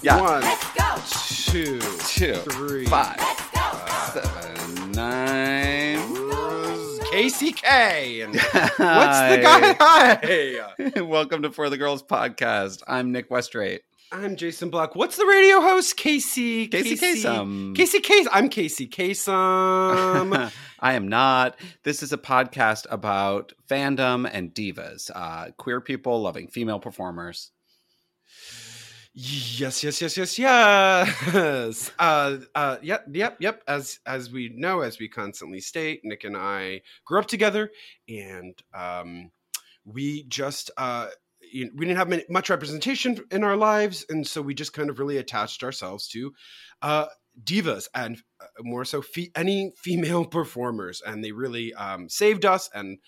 [0.00, 0.20] Yeah.
[0.20, 1.50] One, Let's go.
[1.52, 4.20] two, Two, three, five, Let's go.
[4.20, 5.98] seven, nine.
[7.10, 8.24] KCK.
[8.24, 9.76] And what's the guy?
[9.80, 11.00] Hi.
[11.02, 12.82] Welcome to For the Girls podcast.
[12.86, 13.80] I'm Nick Westrate.
[14.12, 14.94] I'm Jason Block.
[14.94, 15.96] What's the radio host?
[15.96, 16.68] Casey.
[16.68, 17.74] Casey Kasem.
[17.74, 18.28] Casey Kasem.
[18.32, 20.52] I'm Casey Kasem.
[20.80, 21.58] I am not.
[21.82, 27.50] This is a podcast about fandom and divas, uh, queer people loving female performers.
[29.20, 31.90] Yes, yes, yes, yes, yes.
[31.98, 33.62] Uh, uh, yep, yep, yep.
[33.66, 37.70] As as we know, as we constantly state, Nick and I grew up together,
[38.08, 39.32] and um,
[39.84, 41.08] we just uh,
[41.40, 44.88] you we didn't have many, much representation in our lives, and so we just kind
[44.88, 46.32] of really attached ourselves to
[46.82, 47.06] uh,
[47.42, 52.70] divas and uh, more so fe- any female performers, and they really um, saved us
[52.72, 52.98] and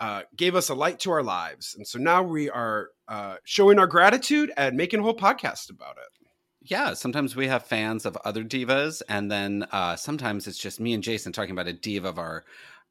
[0.00, 1.74] uh, gave us a light to our lives.
[1.76, 5.96] And so now we are uh, showing our gratitude and making a whole podcast about
[5.96, 6.28] it.
[6.62, 10.92] Yeah, sometimes we have fans of other divas, and then uh, sometimes it's just me
[10.92, 12.44] and Jason talking about a diva of our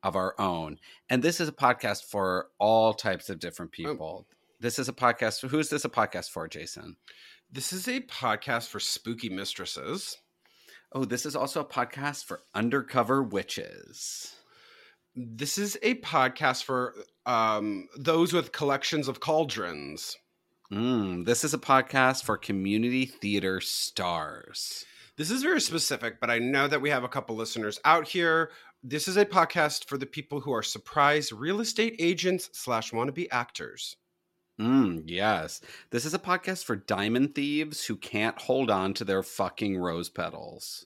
[0.03, 0.79] of our own.
[1.09, 4.25] And this is a podcast for all types of different people.
[4.59, 5.47] This is a podcast.
[5.47, 6.95] Who is this a podcast for, Jason?
[7.51, 10.17] This is a podcast for spooky mistresses.
[10.93, 14.36] Oh, this is also a podcast for undercover witches.
[15.19, 16.93] This is a podcast for
[17.25, 20.15] um, those with collections of cauldrons.
[20.71, 24.85] Mm, this is a podcast for community theater stars.
[25.15, 28.51] This is very specific, but I know that we have a couple listeners out here.
[28.83, 33.27] This is a podcast for the people who are surprise real estate agents slash wannabe
[33.31, 33.95] actors.
[34.61, 35.61] Mm, yes.
[35.89, 40.09] This is a podcast for diamond thieves who can't hold on to their fucking rose
[40.09, 40.85] petals.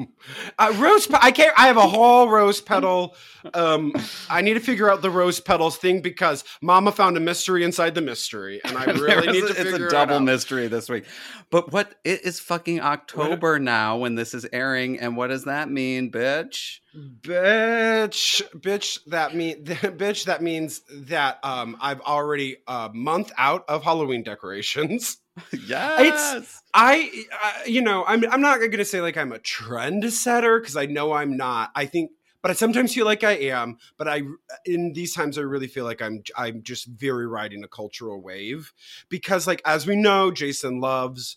[0.58, 1.58] Uh, rose, pe- I can't.
[1.58, 3.16] I have a whole rose petal.
[3.54, 3.92] Um,
[4.28, 7.94] I need to figure out the rose petals thing because Mama found a mystery inside
[7.94, 10.88] the mystery, and I really need a- to it's figure a double it mystery this
[10.90, 11.04] week.
[11.50, 15.70] But what it is fucking October now when this is airing, and what does that
[15.70, 16.80] mean, bitch?
[16.94, 18.98] bitch, bitch.
[19.06, 20.24] That mean, bitch.
[20.24, 25.18] That means that um, I've already a month out of Halloween decorations.
[25.66, 26.36] yes.
[26.36, 30.10] It's I, uh, you know, I'm I'm not going to say like I'm a trend
[30.12, 31.70] setter because I know I'm not.
[31.74, 33.78] I think, but I sometimes feel like I am.
[33.96, 34.22] But I,
[34.64, 38.72] in these times, I really feel like I'm I'm just very riding a cultural wave
[39.08, 41.36] because, like, as we know, Jason loves.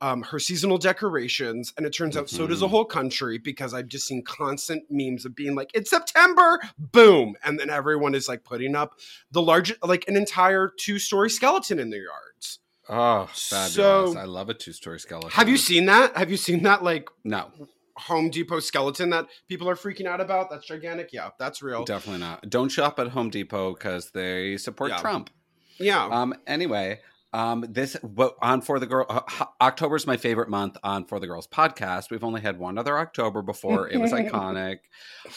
[0.00, 2.70] Um, her seasonal decorations, and it turns out so does the Mhm.
[2.70, 7.58] whole country because I've just seen constant memes of being like, "It's September, boom!" and
[7.58, 8.98] then everyone is like putting up
[9.30, 12.58] the largest, like an entire two-story skeleton in their yards.
[12.88, 13.74] Oh, fabulous.
[13.74, 15.30] So- I love a two story skeleton.
[15.30, 16.16] Have you seen that?
[16.16, 17.50] Have you seen that like No,
[17.96, 20.50] Home Depot skeleton that people are freaking out about?
[20.50, 21.10] That's gigantic.
[21.12, 21.84] Yeah, that's real.
[21.84, 22.48] definitely not.
[22.50, 24.98] Don't shop at Home Depot because they support Yeah.
[24.98, 25.30] Trump.
[25.78, 26.04] Yeah.
[26.04, 26.34] Um.
[26.46, 27.00] Anyway,
[27.32, 27.64] um.
[27.68, 27.96] This
[28.42, 29.06] on for the girl.
[29.08, 32.10] Uh, October's my favorite month on for the girls podcast.
[32.10, 33.88] We've only had one other October before.
[33.88, 34.78] It was iconic.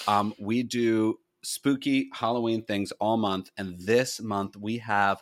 [0.08, 0.34] Um.
[0.40, 5.22] We do spooky Halloween things all month, and this month we have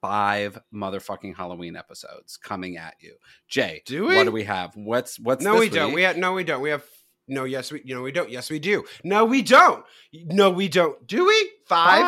[0.00, 3.16] five motherfucking Halloween episodes coming at you.
[3.48, 4.16] Jay, Do we?
[4.16, 4.74] What do we have?
[4.74, 5.92] What's what's no, this we don't.
[5.92, 6.60] We ha- no, we don't.
[6.62, 6.84] We have
[7.28, 7.44] no.
[7.44, 7.82] Yes, we.
[7.84, 8.30] You know, we don't.
[8.30, 8.84] Yes, we do.
[9.04, 9.84] No, we don't.
[10.12, 11.06] No, we don't.
[11.06, 11.50] Do we?
[11.66, 12.00] Five,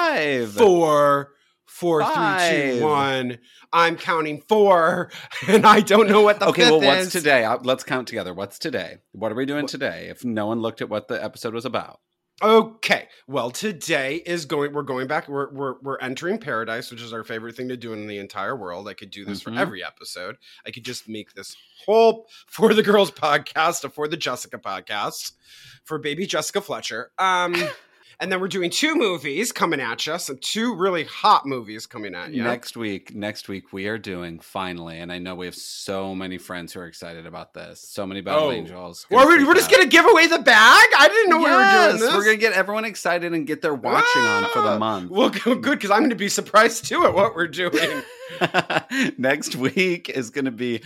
[0.51, 0.53] five.
[0.53, 1.33] four,
[1.67, 2.51] four, three, Five.
[2.79, 3.39] two, one.
[3.73, 5.11] I'm counting four,
[5.49, 7.13] and I don't know what the okay, fifth well, what's is.
[7.13, 7.45] today?
[7.45, 8.35] Uh, Let's count together.
[8.35, 8.97] What's today?
[9.13, 10.09] What are we doing today?
[10.11, 12.01] If no one looked at what the episode was about,
[12.43, 13.09] Okay.
[13.29, 14.73] Well, today is going.
[14.73, 15.29] We're going back.
[15.29, 18.57] We're we're we're entering paradise, which is our favorite thing to do in the entire
[18.57, 18.89] world.
[18.89, 19.45] I could do this Mhm.
[19.45, 20.39] for every episode.
[20.67, 25.33] I could just make this whole for the girls podcast, for the Jessica podcast,
[25.85, 27.13] for baby Jessica Fletcher.
[27.17, 27.55] Um,
[28.23, 30.19] and then we're doing two movies coming at you.
[30.19, 32.43] Some two really hot movies coming at you.
[32.43, 36.39] next week, next week we are doing finally, and I know we have so many
[36.39, 37.81] friends who are excited about this.
[37.87, 38.53] So many battle Oh.
[38.53, 39.07] angels.
[39.11, 40.87] Well, we're, we're just gonna give away the bag.
[40.99, 42.15] I didn't know we were doing this.
[42.15, 44.79] We're gonna get everyone excited and get their watching on for the Ah.
[44.79, 45.11] month.
[45.11, 48.03] Well, good because I'm going to be surprised too at what we're doing.
[49.19, 50.83] Next week is going to be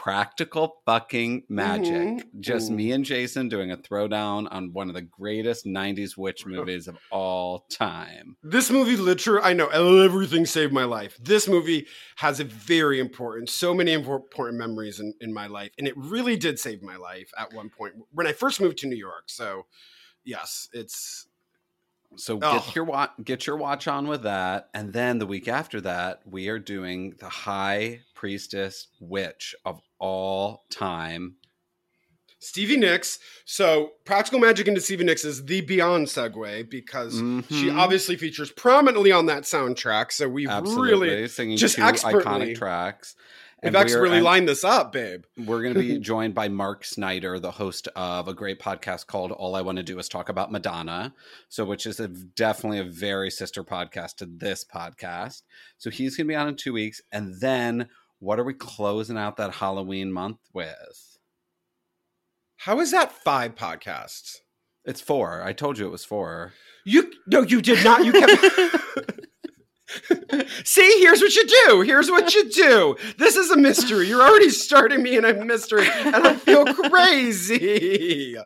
[0.00, 1.92] practical fucking magic.
[1.92, 2.40] Mhm.
[2.40, 2.74] Just Ooh.
[2.74, 6.96] me and Jason doing a throwdown on one of the greatest 90s witch movies of
[7.10, 8.38] all time.
[8.42, 11.18] This movie, literally, I know everything saved my life.
[11.22, 11.86] This movie
[12.16, 15.72] has a very important, so many important memories in, in my life.
[15.76, 18.86] And it really did save my life at one point when I first moved to
[18.86, 19.24] New York.
[19.26, 19.66] So,
[20.24, 21.26] yes, it's
[22.16, 22.58] So Oh.
[22.58, 26.20] get your watch, get your watch on with that, and then the week after that,
[26.24, 31.36] we are doing the High Priestess Witch of all time.
[32.42, 33.18] Stevie Nicks.
[33.44, 37.76] So, Practical Magic into Stevie Nicks is the beyond segue because she Mhm.
[37.76, 40.10] obviously features prominently on that soundtrack.
[40.10, 43.14] So, we've absolutely really singing just two expertly- iconic tracks.
[43.62, 45.24] We've And actually really and lined this up, babe.
[45.36, 49.32] We're going to be joined by Mark Snyder, the host of a great podcast called
[49.32, 51.12] All I Want to Do Is Talk About Madonna.
[51.50, 55.42] So, which is a, definitely a very sister podcast to this podcast.
[55.76, 57.02] So, he's going to be on in two weeks.
[57.12, 61.18] And then, what are we closing out that Halloween month with?
[62.56, 64.38] How is that five podcasts?
[64.86, 65.42] It's four.
[65.42, 66.54] I told you it was four.
[66.86, 68.04] You no, you did not.
[68.06, 69.20] You kept.
[70.64, 71.80] See, here's what you do.
[71.82, 72.96] Here's what you do.
[73.18, 74.08] This is a mystery.
[74.08, 78.36] You're already starting me in a mystery, and I feel crazy.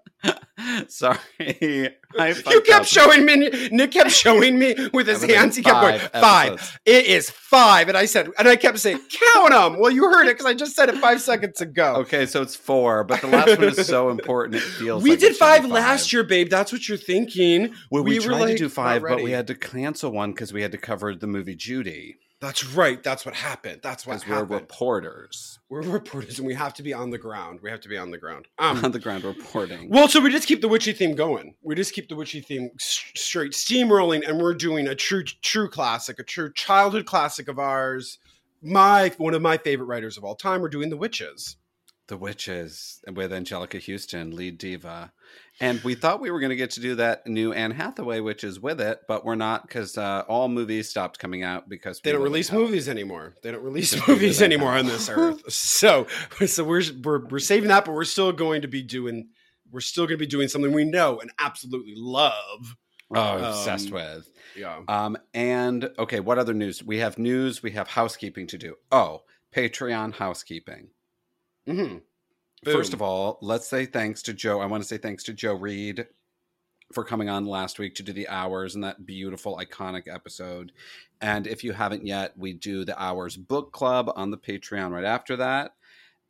[0.89, 1.19] Sorry.
[2.17, 2.87] I You kept up.
[2.87, 3.51] showing me.
[3.73, 5.57] Nick kept showing me with his like hands.
[5.57, 6.53] He kept going five five.
[6.53, 6.79] episodes.
[6.87, 9.01] It is five, and I said, and I kept saying,
[9.35, 9.81] count them.
[9.81, 11.97] Well, you heard it because I just said it five seconds ago.
[11.97, 14.57] Okay, so it's four, but the last one is so important.
[14.57, 16.49] It feels we like did be five last year, babe.
[16.51, 17.75] That's what you're thinking.
[17.91, 20.53] Well, we, We were, tried to do five, but we had to cancel one because
[20.53, 23.03] we had to cover the movie Judy That's right.
[23.03, 23.81] That's what happened.
[23.83, 27.59] That's what because we're reporters We're reporters, and we have to be on the ground.
[27.63, 28.47] We have to be on the ground.
[28.59, 29.89] Um, on the ground reporting.
[29.89, 31.55] Well, so we just keep the witchy theme going.
[31.63, 36.19] We just keep the witchy theme straight steamrolling, and we're doing a true, true classic,
[36.21, 38.19] a true childhood classic of ours.
[38.63, 40.61] My one of my favorite writers of all time.
[40.61, 41.57] We're doing the witches.
[42.07, 45.14] the Witches with Anjelica Huston, lead diva.
[45.61, 48.43] And we thought we were going to get to do that new Anne Hathaway which
[48.43, 52.11] is with it, but we're not because uh, all movies stopped coming out because They
[52.13, 53.37] don't release movies anymore.
[53.43, 55.43] They don't release movies anymore on this earth.
[55.51, 56.07] So,
[56.47, 59.29] so we're, we're we're saving that, but we're still going to be doing.
[59.71, 62.77] We're still going to be doing something we know and absolutely love.
[63.15, 64.31] Oh, obsessed Um, with.
[64.57, 64.81] Yeah.
[64.89, 66.83] Um, and okay, what other news?
[66.83, 67.63] We have news.
[67.63, 68.77] We have housekeeping to do.
[68.91, 69.23] Oh,
[69.55, 70.89] Patreon housekeeping.
[72.73, 74.61] First of all, let's say thanks to Joe.
[74.61, 76.07] I want to say thanks to Joe Reed
[76.93, 80.73] for coming on last week to do the hours and that beautiful, iconic episode.
[81.21, 85.05] And if you haven't yet, we do the hours book club on the Patreon right
[85.05, 85.75] after that.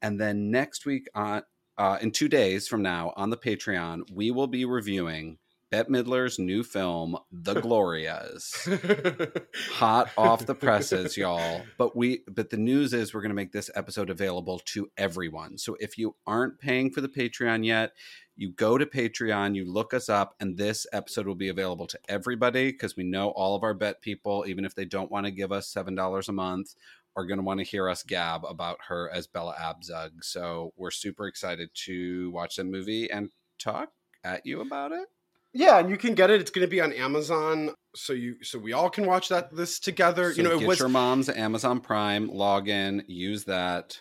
[0.03, 1.43] And then next week, on
[1.77, 5.39] uh, in two days from now, on the Patreon, we will be reviewing
[5.75, 8.69] Bette Midler's new film, The Glorias.
[9.73, 11.63] Hot off the presses y'all.
[11.77, 15.59] But we but the news is we're going to make this episode available to everyone.
[15.59, 17.91] So if you aren't paying for the patreon yet
[18.37, 21.99] you go to patreon you look us up and this episode will be available to
[22.09, 25.33] everybody because we know all of our bet people even if they don't want to
[25.33, 26.75] give us seven dollars a month
[27.17, 30.11] are going to want to hear us gab about her as bella abzug.
[30.23, 33.91] So we're super excited to watch the movie and talk
[34.25, 35.09] at you about it
[35.55, 36.41] Yeah, and you can get it.
[36.41, 39.79] It's going to be on Amazon, so you so we all can watch that this
[39.79, 40.33] together.
[40.33, 43.99] So you know, it get was your mom's Amazon Prime, login, use that.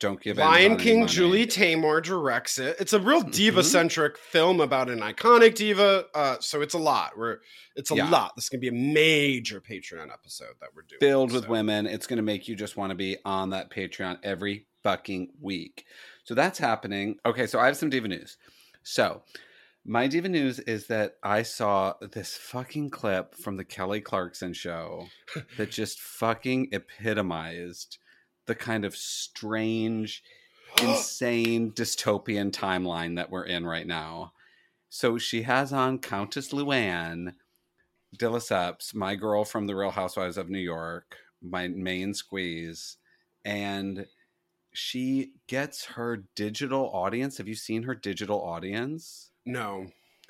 [0.00, 1.06] Don't give Lion Amazon King.
[1.06, 2.76] Julie Taymor directs it.
[2.80, 6.06] It's a real diva centric film about an iconic diva.
[6.14, 7.16] Uh, so it's a lot.
[7.16, 7.38] We're
[7.76, 8.10] it's a Yeah.
[8.10, 8.32] lot.
[8.34, 10.98] This is going to be a major Patreon episode that we're doing.
[11.00, 11.86] filled with women.
[11.86, 15.84] It's going to make you just want to be on that Patreon every fucking week.
[16.24, 17.16] So that's happening.
[17.24, 18.36] Okay, so I have some diva news.
[18.82, 19.22] So
[19.84, 25.08] my diva news is that I saw this fucking clip from the Kelly Clarkson show
[25.58, 27.98] that just fucking epitomized
[28.46, 30.22] the kind of strange,
[30.82, 34.32] insane dystopian timeline that we're in right now.
[34.88, 37.34] So she has on Countess Luann
[38.16, 42.96] de Lesseps, my girl from the Real Housewives of New York, my main squeeze,
[43.44, 44.06] and
[44.72, 47.38] she gets her digital audience.
[47.38, 49.30] Have you seen her digital audience?
[49.46, 49.86] No.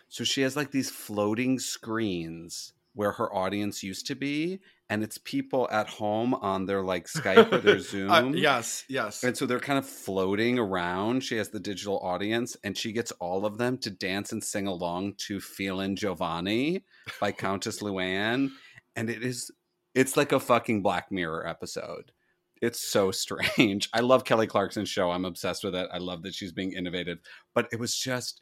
[0.09, 5.18] So she has like these floating screens where her audience used to be, and it's
[5.18, 8.11] people at home on their like Skype or their Zoom.
[8.11, 8.85] Uh, yes.
[8.88, 9.25] Yes.
[9.25, 11.25] And so they're kind of floating around.
[11.25, 14.66] She has the digital audience, and she gets all of them to dance and sing
[14.68, 16.83] along to Feelin' Jovani
[17.21, 18.50] by Countess Luann.
[18.94, 19.50] And it is,
[19.94, 22.12] it's like a fucking Black Mirror episode.
[22.62, 23.88] It's so strange.
[23.92, 25.11] I love Kelly Clarkson's show.
[25.11, 25.88] I'm obsessed with it.
[25.92, 27.18] I love that she's being innovative.
[27.54, 28.40] But it was just,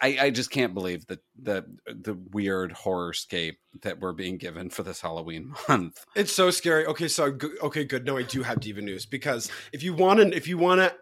[0.00, 1.58] I, I, just can't believe that the
[1.88, 6.04] uh, the weird horror scape that we're being given for this Halloween month.
[6.16, 6.86] It's so scary.
[6.86, 8.04] Okay, so okay, good.
[8.04, 10.94] No, I do have diva news because if you want to, if you want to,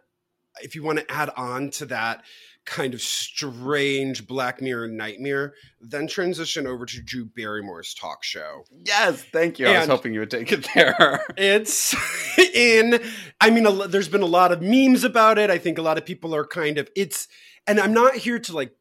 [0.62, 2.24] if you want to add on to that
[2.66, 8.64] kind of strange Black Mirror nightmare, then transition over to Drew Barrymore's talk show.
[8.84, 9.66] Yes, thank you.
[9.68, 11.24] I was And- hoping you would take it there.
[11.36, 11.94] It's
[12.54, 13.00] in.
[13.40, 15.48] I mean, a, there's been a lot of memes about it.
[15.50, 16.90] I think a lot of people are kind of.
[16.96, 17.28] It's,
[17.66, 18.72] and I'm not here to like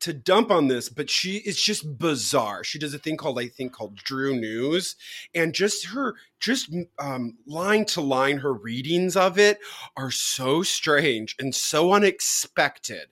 [0.00, 2.64] to dump on this, but she it's just bizarre.
[2.64, 4.96] She does a thing called I think called Drew News,
[5.34, 9.58] and just her just um, line to line her readings of it
[9.96, 13.06] are so strange and so unexpected.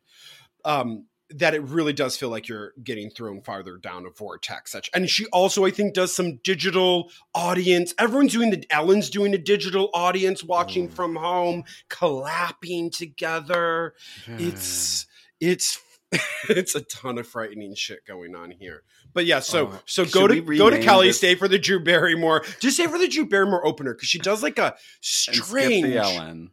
[0.64, 4.71] Um, that it really does feel like you're getting thrown farther down a vortex.
[4.73, 7.95] Such, and she also, I think, does some digital audience.
[7.99, 10.92] Everyone's doing the Ellen's doing a digital audience, watching Mm.
[10.92, 13.95] from home, clapping together.
[14.26, 15.07] It's
[15.40, 15.81] it's
[16.50, 18.83] it's a ton of frightening shit going on here.
[19.14, 21.81] But yeah, so Oh, so go to go to Kelly, this- stay for the Drew
[21.83, 22.45] Barrymore.
[22.61, 25.87] Just stay for the Drew Barrymore opener because she does like a strange.
[25.87, 26.50] the Ellen.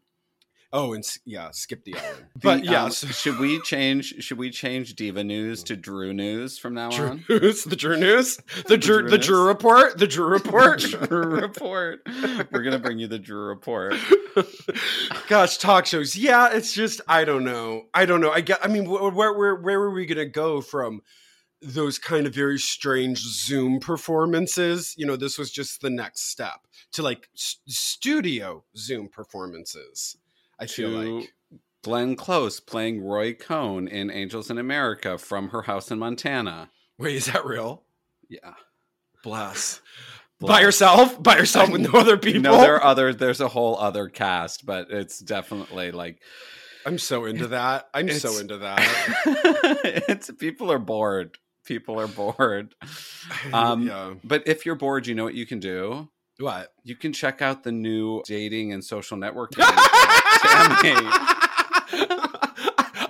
[0.71, 2.27] Oh, and yeah, skip the Ellen.
[2.35, 4.23] The, But yeah, um, so- should we change?
[4.23, 7.25] Should we change Diva News to Drew News from now Drew on?
[7.29, 10.79] News, the Drew News, the Drew, Drew the Drew report, the Drew report.
[10.81, 12.01] Drew report.
[12.51, 13.95] We're gonna bring you the Drew report.
[15.27, 16.15] Gosh, talk shows.
[16.15, 17.85] Yeah, it's just I don't know.
[17.93, 18.31] I don't know.
[18.31, 18.59] I get.
[18.63, 21.01] I mean, where where where are we gonna go from
[21.61, 24.93] those kind of very strange Zoom performances?
[24.97, 30.15] You know, this was just the next step to like s- studio Zoom performances.
[30.59, 31.33] I feel like.
[31.81, 36.71] Glenn Close playing Roy Cohn in Angels in America from her house in Montana.
[36.97, 37.83] Wait, is that real?
[38.27, 38.55] Yeah.
[39.23, 39.81] Bless.
[40.39, 40.61] By Bless.
[40.61, 41.23] yourself?
[41.23, 42.41] By yourself with no other people?
[42.41, 43.13] No, there are other.
[43.13, 46.21] There's a whole other cast, but it's definitely like
[46.85, 47.89] I'm so into that.
[47.93, 48.79] I'm so into that.
[50.07, 51.37] it's people are bored.
[51.65, 52.75] People are bored.
[53.53, 54.15] Um, yeah.
[54.23, 56.09] But if you're bored, you know what you can do.
[56.39, 56.74] What?
[56.84, 59.65] You can check out the new dating and social networking.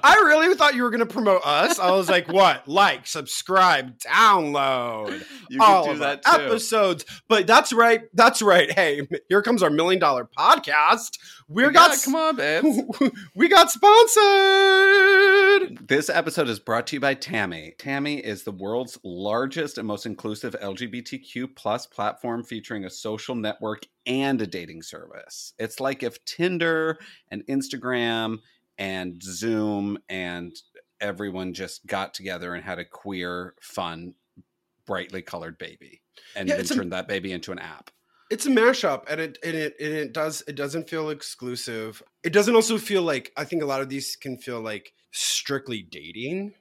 [0.04, 1.80] I really thought you were going to promote us.
[1.80, 2.68] I was like, what?
[2.68, 6.32] Like, subscribe, download You all can of that too.
[6.32, 7.06] episodes.
[7.28, 8.02] But that's right.
[8.14, 8.72] That's right.
[8.72, 11.18] Hey, here comes our million dollar podcast.
[11.48, 13.12] We Yeah, got come on, babes.
[13.36, 15.88] we got sponsored.
[15.88, 17.76] This episode is brought to you by Taimi.
[17.78, 23.84] Taimi is the world's largest and most inclusive LGBTQ plus platform featuring a social network
[24.06, 25.54] and a dating service.
[25.58, 26.98] It's like if Tinder
[27.32, 28.38] and Instagram
[28.80, 30.52] and Zoom and
[31.00, 34.16] everyone just got together and had a queer, fun,
[34.88, 36.02] brightly colored baby
[36.36, 37.92] and Yeah, then it's a- turned that baby into an app.
[38.32, 42.02] It's a mashup, and it and it and it does it doesn't feel exclusive.
[42.24, 45.82] It doesn't also feel like I think a lot of these can feel like strictly
[45.82, 46.54] dating,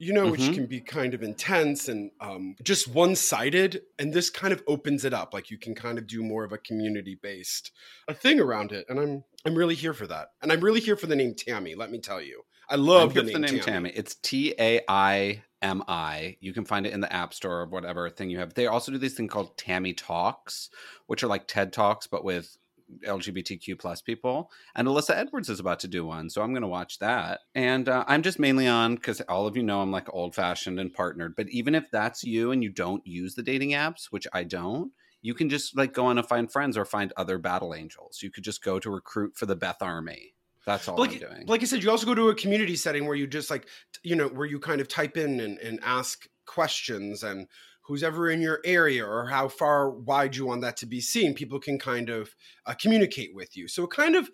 [0.00, 0.54] you know, which Mhm.
[0.54, 3.82] can be kind of intense and um, just one sided.
[3.98, 6.52] And this kind of opens it up, like you can kind of do more of
[6.52, 7.70] a community based
[8.08, 8.86] a thing around it.
[8.88, 11.76] And I'm I'm really here for that, and I'm really here for the name Taimi.
[11.76, 13.92] Let me tell you, I love the name, the name Taimi.
[13.94, 16.36] It's T A I M I.
[16.40, 18.54] You can find it in the App Store or whatever thing you have.
[18.54, 20.70] They also do this thing called Taimi Talks,
[21.06, 22.56] which are like TED Talks but with
[23.04, 24.50] LGBTQ plus people.
[24.74, 27.40] And Alyssa Edwards is about to do one, so I'm going to watch that.
[27.54, 30.78] And uh, I'm just mainly on because all of you know I'm like old fashioned
[30.78, 31.36] and partnered.
[31.36, 34.92] But even if that's you and you don't use the dating apps, which I don't.
[35.22, 38.20] You can just like go on and find friends or find other battle angels.
[38.22, 40.34] You could just go to recruit for the Beth Army.
[40.66, 41.46] That's all like, I'm doing.
[41.46, 43.66] like I said, you also go to a community setting where you just like,
[44.02, 47.46] you know, where you kind of type in and, and ask questions and
[47.82, 51.34] who's ever in your area or how far wide you want that to be seen,
[51.34, 52.34] people can kind of
[52.66, 53.66] uh, communicate with you.
[53.68, 54.30] So it kind of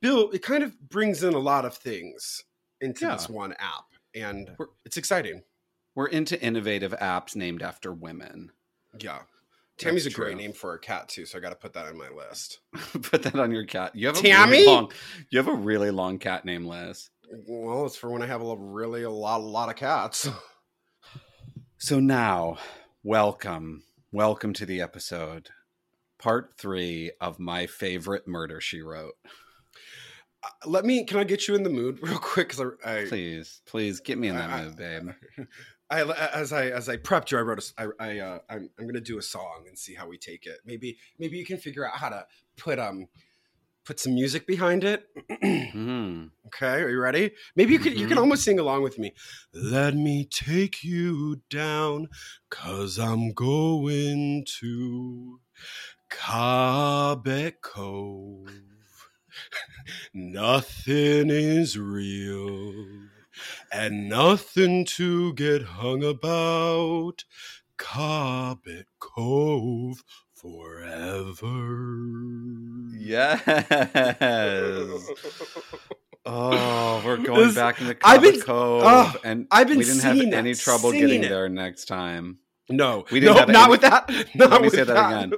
[0.00, 2.44] build, it kind of brings in a lot of things
[2.80, 3.12] into Yeah.
[3.12, 3.84] this one app,
[4.14, 4.50] and
[4.84, 5.42] it's exciting.
[5.94, 8.50] We're into innovative apps named after women.
[8.98, 9.20] Yeah.
[9.78, 10.40] Taimi's That's a great true.
[10.42, 12.60] name for a cat too, so I got to put that on my list.
[13.02, 13.94] Put that on your cat.
[13.94, 14.52] You have a Tammy?
[14.52, 14.92] Really long,
[15.30, 17.10] you have a really long cat name, Liz.
[17.46, 20.28] Well, it's for when I have a really a lot, a lot of cats.
[21.78, 22.56] So now,
[23.10, 25.50] welcome, welcome to the episode,
[26.18, 29.14] part three of my favorite murder she wrote.
[30.42, 31.04] Uh, Let me.
[31.04, 32.52] Can I get you in the mood real quick?
[32.58, 32.64] I,
[33.02, 35.10] I Please, please get me in that I- mood, babe.
[35.88, 36.02] I
[36.34, 37.92] as I as I prepped you, I wrote a.
[38.00, 40.58] I, I uh, I'm I'm gonna do a song and see how we take it.
[40.64, 43.06] Maybe maybe you can figure out how to put um
[43.86, 45.06] put some music behind it.
[45.72, 46.26] Hmm.
[46.46, 47.32] okay, are you ready?
[47.54, 49.12] Maybe you can you can almost sing along with me.
[49.54, 52.08] Let me take you down,
[52.50, 55.40] cause I'm going to
[56.10, 58.48] Cabot Cove.
[60.14, 63.06] Nothing is real
[63.70, 67.24] and nothing to get hung about.
[67.78, 70.02] Cabot Cove
[70.52, 71.56] forever.
[72.98, 73.42] Yes.
[76.28, 80.00] Oh, we're going This- back into I've been- Cove, oh, and I've been we didn't
[80.02, 81.28] have that, any trouble getting it.
[81.28, 82.38] there next time.
[82.68, 84.10] No, We didn't no, have not any- with that.
[84.34, 85.32] Not Let me say that again.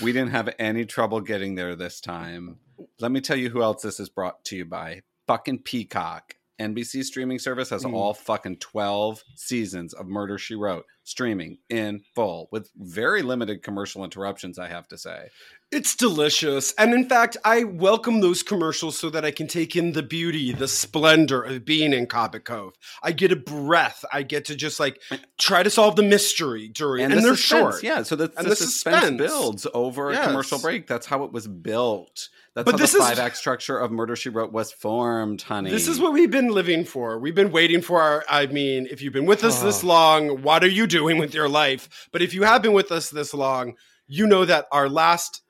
[0.00, 2.58] We didn't have any trouble getting there this time.
[3.00, 5.02] Let me tell you who else this is brought to you by.
[5.26, 6.36] Fucking Peacock.
[6.60, 7.94] NBC streaming service has Mm.
[7.94, 14.04] all fucking 12 seasons of Murder She Wrote streaming in full with very limited commercial
[14.04, 15.30] interruptions, I have to say.
[15.72, 16.72] It's delicious.
[16.78, 20.52] And in fact, I welcome those commercials so that I can take in the beauty,
[20.52, 22.74] the splendor of being in Cabot Cove.
[23.02, 24.04] I get a breath.
[24.12, 25.00] I get to just like
[25.38, 27.82] try to solve the mystery during and, the they're suspense, short.
[27.82, 29.16] Yeah, so the, And the, the suspense, suspense.
[29.18, 30.24] builds over Yes.
[30.24, 30.86] a commercial break.
[30.86, 32.28] That's how it was built.
[32.54, 35.70] That's But how this the five act structure of Murder She Wrote was formed, honey.
[35.70, 37.18] This is what we've been living for.
[37.20, 39.86] We've been waiting for our I mean, if you've been with us this Oh.
[39.88, 42.08] long, what are you doing with your life?
[42.12, 43.74] But if you have been with us this long,
[44.08, 45.42] you know that our last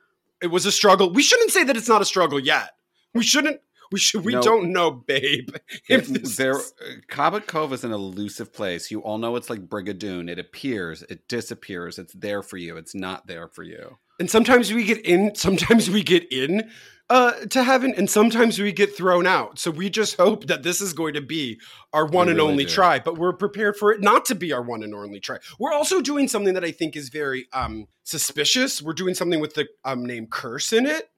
[0.43, 1.11] it was a struggle.
[1.13, 2.71] We shouldn't say that it's not a struggle yet.
[3.15, 3.61] We shouldn't
[3.93, 4.43] we should we No.
[4.43, 5.51] don't know, babe.
[5.89, 6.73] If It- this there, is-
[7.09, 8.91] Cabot Cove is an elusive place.
[8.91, 10.31] You all know it's like Brigadoon.
[10.31, 11.99] It appears, it disappears.
[11.99, 12.77] It's there for you.
[12.77, 13.99] It's not there for you.
[14.21, 16.71] And sometimes we get in, sometimes we get in
[17.09, 19.59] uh, to heaven, and sometimes we get thrown out.
[19.59, 21.59] So we just hope that this is going to be
[21.93, 22.71] our one We and really only do.
[22.71, 25.39] try, but we're prepared for it not to be our one and only try.
[25.59, 28.81] We're also doing something that I think is very um, suspicious.
[28.81, 31.11] We're doing something with the um, name Curse in it.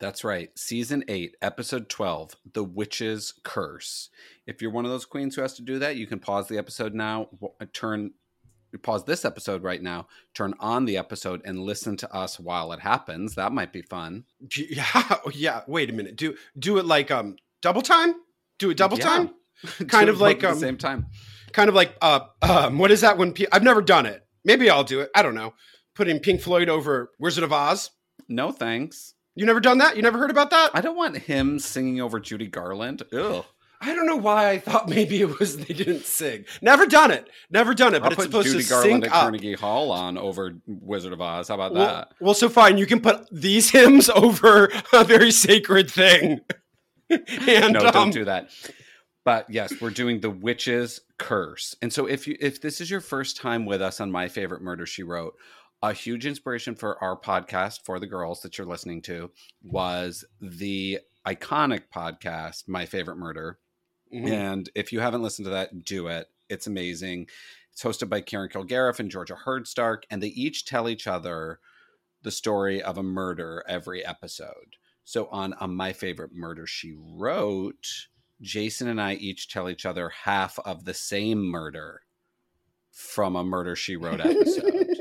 [0.00, 0.56] That's right.
[0.56, 4.10] Season 8, Episode 12, The Witch's Curse.
[4.46, 6.58] If you're one of those queens who has to do that, you can pause the
[6.58, 7.28] episode now,
[7.72, 8.12] turn
[8.76, 12.80] pause this episode right now, turn on the episode and listen to us while it
[12.80, 13.36] happens.
[13.36, 14.24] That might be fun.
[14.58, 15.60] Yeah, yeah.
[15.66, 16.16] Wait a minute.
[16.16, 18.14] Do do it like um double time.
[18.58, 19.04] Do it double Yeah.
[19.04, 19.30] time.
[19.88, 21.06] Kind of like, at um, the same time.
[21.52, 24.26] Kind of like uh um what is that when I've never done it.
[24.44, 25.10] Maybe I'll do it.
[25.14, 25.54] I don't know.
[25.94, 27.90] Putting Pink Floyd over Wizard of Oz.
[28.28, 29.14] No thanks.
[29.34, 29.96] You never done that?
[29.96, 30.70] You never heard about that?
[30.74, 33.02] I don't want him singing over Judy Garland.
[33.12, 33.44] Ugh.
[33.80, 36.44] I don't know why I thought maybe it was they didn't sing.
[36.60, 37.28] Never done it.
[37.50, 38.00] Never done it.
[38.00, 39.22] But I'll it's put supposed Judy to Garland sync at up.
[39.22, 41.48] Carnegie Hall on over Wizard of Oz.
[41.48, 42.08] How about Well, that?
[42.20, 42.78] well, so fine.
[42.78, 46.40] You can put these hymns over a very sacred thing.
[47.10, 48.50] and no, um, don't do that.
[49.24, 51.74] But yes, we're doing the witch's curse.
[51.82, 54.62] And so if you if this is your first time with us on my favorite
[54.62, 55.34] murder she wrote,
[55.82, 59.30] a huge inspiration for our podcast for the girls that you're listening to
[59.62, 63.58] was the iconic podcast My Favorite Murder.
[64.12, 64.30] Mhm.
[64.30, 66.28] And if you haven't listened to that, do it.
[66.48, 67.28] It's amazing.
[67.72, 71.60] It's hosted by Karen Kilgariff and Georgia Hardstark, and they each tell each other
[72.22, 74.76] the story of a murder every episode.
[75.04, 77.86] So on, on my favorite murder she wrote,
[78.40, 82.02] Jason and I each tell each other half of the same murder
[82.92, 84.97] from a murder she wrote episode.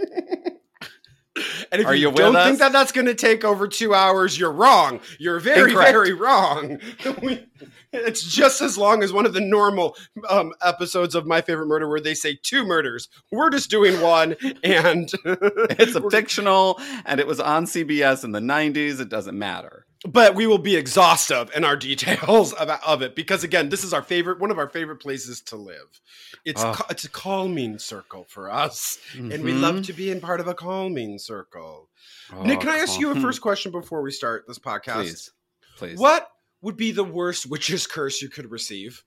[1.72, 2.46] And if Are you, you don't us?
[2.46, 5.00] think that that's going to take over two hours, you're wrong.
[5.20, 5.92] You're very, Incorrect.
[5.92, 6.80] very wrong.
[7.22, 7.46] We-
[7.94, 9.96] it's just as long as one of the normal
[10.30, 13.08] um, episodes of My Favorite Murder where they say two murders.
[13.32, 18.40] We're just doing one, and it's a fictional, and it was on CBS in the
[18.42, 19.00] 90s.
[19.00, 19.86] It doesn't matter.
[20.06, 23.94] But we will be exhaustive in our details of, of it because again, this is
[23.94, 26.02] our favorite, one of our favorite places to live.
[26.46, 26.74] It's Oh.
[26.74, 29.82] ca- it's a calming circle for us, and we love mm-hmm.
[29.84, 31.90] to be in part of a calming circle.
[32.34, 34.96] Oh, Nick, can I ask you a first question before we start this podcast?
[34.96, 35.32] Please.
[35.78, 36.00] Please.
[36.00, 36.30] What
[36.62, 39.04] would be the worst witch's curse you could receive?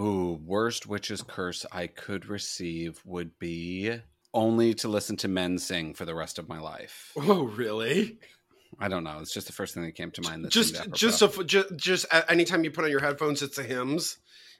[0.00, 4.00] Ooh, worst witch's curse I could receive would be
[4.34, 7.12] only to listen to men sing for the rest of my life.
[7.16, 8.18] Oh, really?
[8.78, 9.18] I don't know.
[9.20, 10.44] It's just the first thing that came to mind.
[10.44, 14.18] That Just, just, a, just, just anytime you put on your headphones, it's a hymns.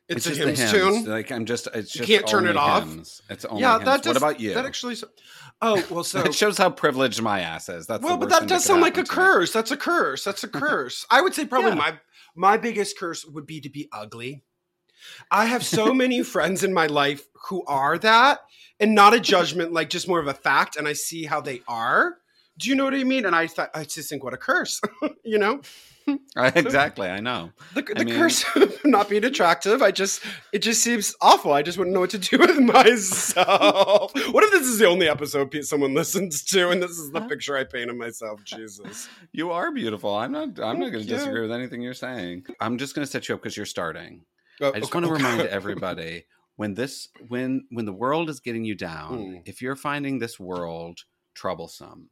[0.09, 0.73] It's, a just the hymns, hymns.
[0.73, 1.05] tune.
[1.11, 1.69] Like I'm just.
[1.75, 2.85] It's You can't turn it off?
[2.87, 3.23] hymns.
[3.29, 3.85] It's only yeah, hymns.
[3.87, 4.07] that does.
[4.11, 4.55] what about you?
[4.55, 4.97] That actually.
[5.61, 7.87] Oh well, so it shows how privileged my ass is.
[7.87, 9.53] That's the well, but that does could sound like a curse.
[9.53, 10.23] That's a curse.
[10.25, 11.05] That's a curse.
[11.11, 11.75] I would say probably Yeah.
[11.77, 11.99] my
[12.37, 14.45] my biggest curse would be to be ugly.
[15.31, 18.41] I have so many friends in my life who are that,
[18.79, 21.63] and not a judgment, like just more of a fact, and I see how they
[21.67, 22.19] are.
[22.59, 23.27] Do you know what I mean?
[23.27, 24.81] And I thought I just think what a curse,
[25.25, 25.61] you know.
[26.37, 27.09] exactly.
[27.09, 27.51] I know.
[27.75, 29.83] The, I mean- curse of not being attractive.
[29.83, 31.53] I just it just seems awful.
[31.53, 34.13] I just wouldn't know what to do with myself.
[34.33, 37.57] what if this is the only episode someone listens to, and this is the picture
[37.57, 38.43] I paint of myself?
[38.45, 39.09] Jesus.
[39.33, 40.15] You are beautiful.
[40.15, 40.61] I'm not.
[40.61, 42.45] I'm not going to disagree with anything you're saying.
[42.61, 44.25] I'm just going to set you up because you're starting.
[44.61, 45.23] Uh, I just okay, want to okay.
[45.25, 46.25] remind everybody
[46.57, 49.43] when this when when the world is getting you down, Mm.
[49.45, 51.01] if you're finding this world
[51.35, 52.11] troublesome,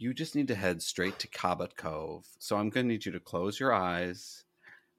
[0.00, 2.26] you just need to head straight to Cabot Cove.
[2.38, 4.44] So I'm going to need you to close your eyes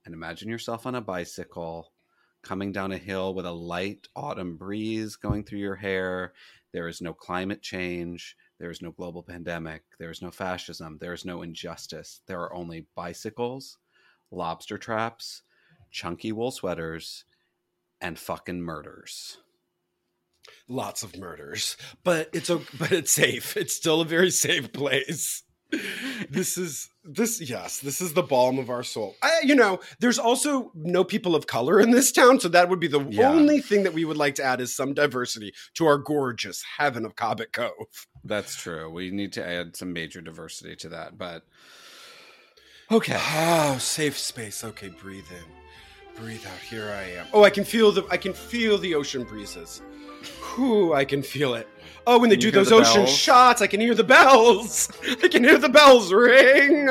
[0.06, 1.92] and imagine yourself on a bicycle
[2.44, 6.34] coming down a hill with a light autumn breeze going through your hair.
[6.72, 8.38] There is no climate change.
[8.60, 9.82] There is no global pandemic.
[9.98, 11.00] There is no fascism.
[11.02, 12.22] There is no injustice.
[12.28, 13.80] There are only bicycles,
[14.30, 15.42] lobster traps,
[15.90, 17.26] chunky wool sweaters,
[18.02, 19.40] and fucking murders.
[20.72, 23.58] Lots of murders, but it's o- but it's safe.
[23.58, 25.44] It's still a very safe place.
[26.30, 30.20] this is this yes this is the balm of our soul I, you know there's
[30.20, 33.30] also no people of color in this town so that would be the Yeah.
[33.30, 37.06] only thing that we would like to add is some diversity to our gorgeous heaven
[37.06, 38.90] of cabot cove That's true.
[38.90, 41.44] We need to add some major diversity to that, but
[42.92, 43.18] okay.
[43.18, 45.61] oh safe space okay breathe in
[46.16, 49.24] breathe out here i am oh i can feel the i can feel the ocean
[49.24, 49.82] breezes
[50.56, 51.68] Whew, i can feel it
[52.06, 53.16] oh when they do those the ocean bells?
[53.16, 54.92] shots i can hear the bells
[55.24, 56.90] i can hear the bells ring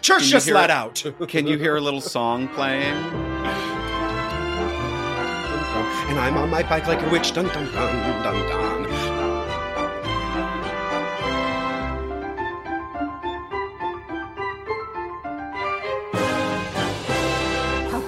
[0.00, 2.94] church just hear let out Can you hear a little song playing?
[6.08, 7.32] and I'm on my bike like a witch.
[7.32, 8.73] Dun dun dun dun dun.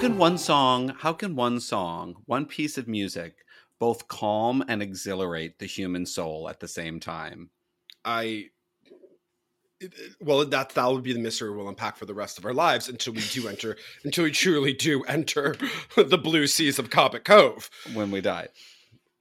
[0.07, 3.43] Can one song, how can one song, one piece of music
[3.77, 7.49] both calm and exhilarate the human soul at the same time?
[8.05, 8.45] I.
[9.81, 12.53] it- Well, that that would be the mystery we'll unpack for the rest of our
[12.53, 15.57] lives until we do enter, until we truly do enter
[15.97, 17.69] the blue seas of Cabot Cove.
[17.93, 18.47] when we die.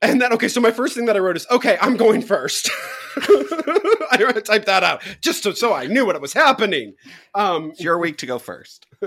[0.03, 2.71] And then, okay, so my first thing that I wrote is, okay, I'm going first.
[3.17, 6.95] I typed that out just so, so I knew what was happening.
[7.35, 8.87] Um, It's your week to go first.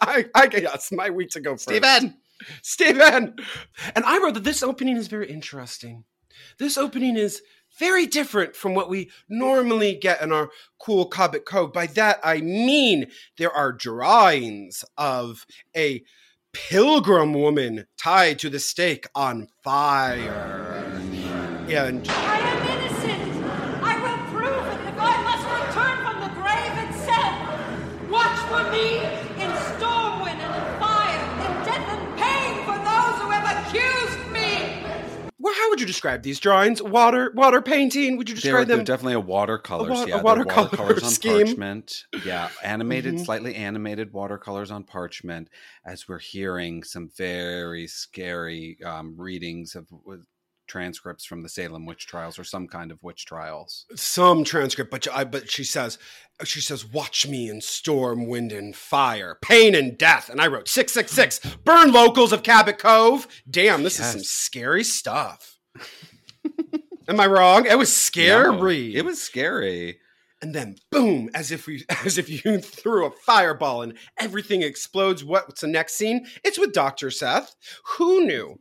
[0.00, 1.64] I, I yes, my week to go first.
[1.64, 2.16] Steven!
[2.62, 3.36] Steven!
[3.94, 6.04] And I wrote that this opening is very interesting.
[6.58, 7.42] This opening is
[7.78, 11.72] very different from what we normally get in our cool Cabot Cove.
[11.72, 16.02] By that, I mean there are drawings of a
[16.56, 20.90] pilgrim woman tied to the stake on fire.
[21.68, 22.08] And
[35.66, 36.80] how would you describe these drawings?
[36.80, 38.16] Water, water painting?
[38.16, 38.84] Would you They're, describe they're them?
[38.84, 39.90] definitely a watercolors.
[39.90, 41.46] A wa- yeah, they're watercolor watercolors on scheme.
[41.46, 42.04] parchment.
[42.24, 43.24] Yeah, animated, Mhm.
[43.24, 45.48] slightly animated watercolors on parchment.
[45.84, 49.86] As we're hearing some very scary um, readings of
[50.68, 53.86] transcripts from the Salem witch trials or some kind of witch trials.
[53.94, 55.96] some transcript, but I but she says
[56.44, 60.68] she says, "Watch me in storm, wind, and fire, pain and death." And I wrote
[60.68, 61.38] six six six.
[61.64, 63.28] Burn locals of Cabot Cove.
[63.48, 65.55] Damn, this is some scary stuff.
[67.08, 67.66] Am I wrong?
[67.66, 68.44] It was scary.
[68.56, 68.66] No,
[68.98, 69.98] it was scary.
[70.42, 75.24] and then boom, as if we as if you threw a fireball and everything explodes.
[75.24, 76.26] What's the next scene?
[76.44, 77.54] It's with Doctor Seth.
[77.96, 78.58] Who knew?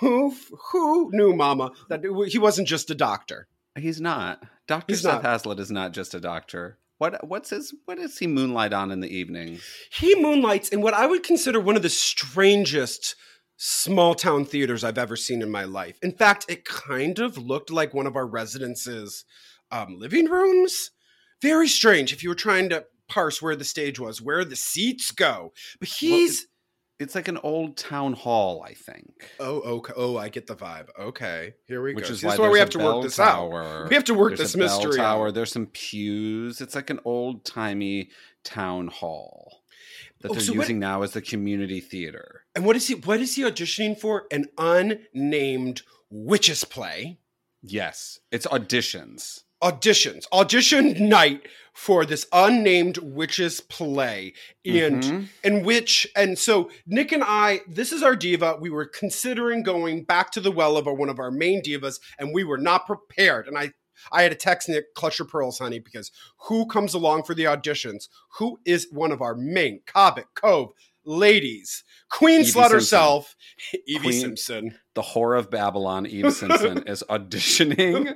[0.00, 0.34] Who
[0.72, 3.48] who knew, Mama, that he wasn't just a doctor?
[3.76, 4.42] He's not.
[4.68, 5.24] Doctor He's Seth not.
[5.24, 6.78] Hazlitt is not just a doctor.
[6.98, 9.62] What what's his what does he moonlight on in the evenings?
[9.90, 13.16] He moonlights in what I would consider one of the strangest
[13.56, 15.98] small town theaters I've ever seen in my life.
[16.02, 19.24] In fact, it kind of looked like one of our residences'
[19.70, 20.90] um, living rooms.
[21.42, 25.10] Very strange if you were trying to parse where the stage was, where the seats
[25.10, 25.52] go.
[25.78, 26.46] But he's.
[27.00, 29.28] It's like an old town hall, I think.
[29.40, 29.92] oh, okay.
[29.96, 30.86] Oh, I get the vibe.
[30.98, 31.54] Okay.
[31.66, 32.12] Here we Which go.
[32.12, 33.64] is this is why we have to work this tower.
[33.64, 33.88] out.
[33.90, 35.26] We have to work There's this mystery tower.
[35.26, 35.34] out.
[35.34, 36.60] There's some pews.
[36.60, 38.10] It's like an old timey
[38.44, 39.63] town hall
[40.24, 42.42] that Oh, they're so what- using now as the community theater.
[42.56, 42.94] And what is he?
[42.94, 44.26] What is he auditioning for?
[44.32, 47.18] An unnamed witches play.
[47.62, 49.40] Yes, it's auditions.
[49.62, 51.40] auditions audition night
[51.72, 54.34] for this unnamed witches play
[54.66, 55.28] and Mhm.
[55.42, 60.04] in which and so nick and i this is our diva we were considering going
[60.04, 62.84] back to the well of our, one of our main divas and we were not
[62.84, 63.72] prepared and i
[64.12, 66.10] i had to text nick clutch your pearls honey because
[66.48, 68.08] who comes along for the auditions?
[68.38, 70.72] Who is one of our main cabot cove
[71.04, 71.84] ladies?
[72.10, 72.72] Queen Evie slut Simpson.
[72.74, 73.36] herself.
[73.86, 74.78] Evie Queen- simpson.
[74.94, 78.14] The whore of Babylon, Eve Simpson, is auditioning.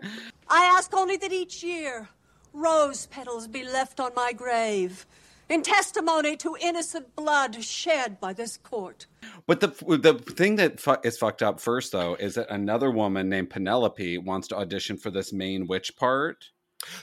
[0.49, 2.09] I ask only that each year
[2.53, 5.07] rose petals be left on my grave
[5.49, 9.07] in testimony to innocent blood shed by this court.
[9.47, 13.29] But the the thing that fu- is fucked up first, though, is that another woman
[13.29, 16.45] named Penelope wants to audition for this main witch part,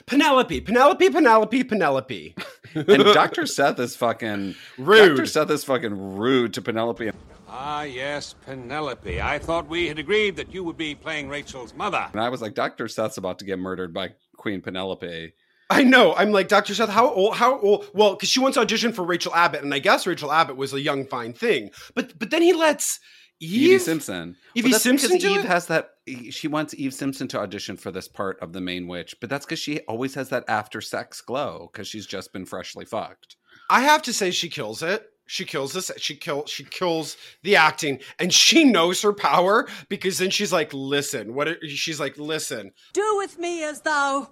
[0.06, 2.34] penelope penelope penelope penelope
[2.74, 5.08] and Doctor Seth is fucking Rude.
[5.08, 7.10] Doctor Seth is fucking rude to Penelope.
[7.48, 9.20] Ah, yes, Penelope.
[9.20, 12.08] I thought we had agreed that you would be playing Rachel's mother.
[12.12, 15.32] And I was like, Doctor Seth's about to get murdered by Queen Penelope.
[15.68, 16.14] I know.
[16.14, 16.74] I'm like, Dr.
[16.74, 17.34] Seth, how old?
[17.36, 17.88] How old?
[17.92, 20.72] Well, because she wants to audition for Rachel Abbott, and I guess Rachel Abbott was
[20.72, 21.70] a young, fine thing.
[21.94, 23.00] But but then he lets
[23.40, 23.62] Eve.
[23.62, 24.36] Evie Simpson.
[24.54, 25.48] Evie Well, that's Simpson because do Eve it?
[25.48, 25.90] has that.
[26.30, 29.44] She wants Eve Simpson to audition for this part of the main witch, but that's
[29.44, 33.36] because she always has that after sex glow because she's just been freshly fucked.
[33.68, 35.10] I have to say, she kills it.
[35.26, 35.90] She kills this.
[35.96, 36.46] She kill.
[36.46, 41.48] She kills the acting, and she knows her power because then she's like, "Listen, what?"
[41.48, 44.30] Are, she's like, "Listen, Do with me as thou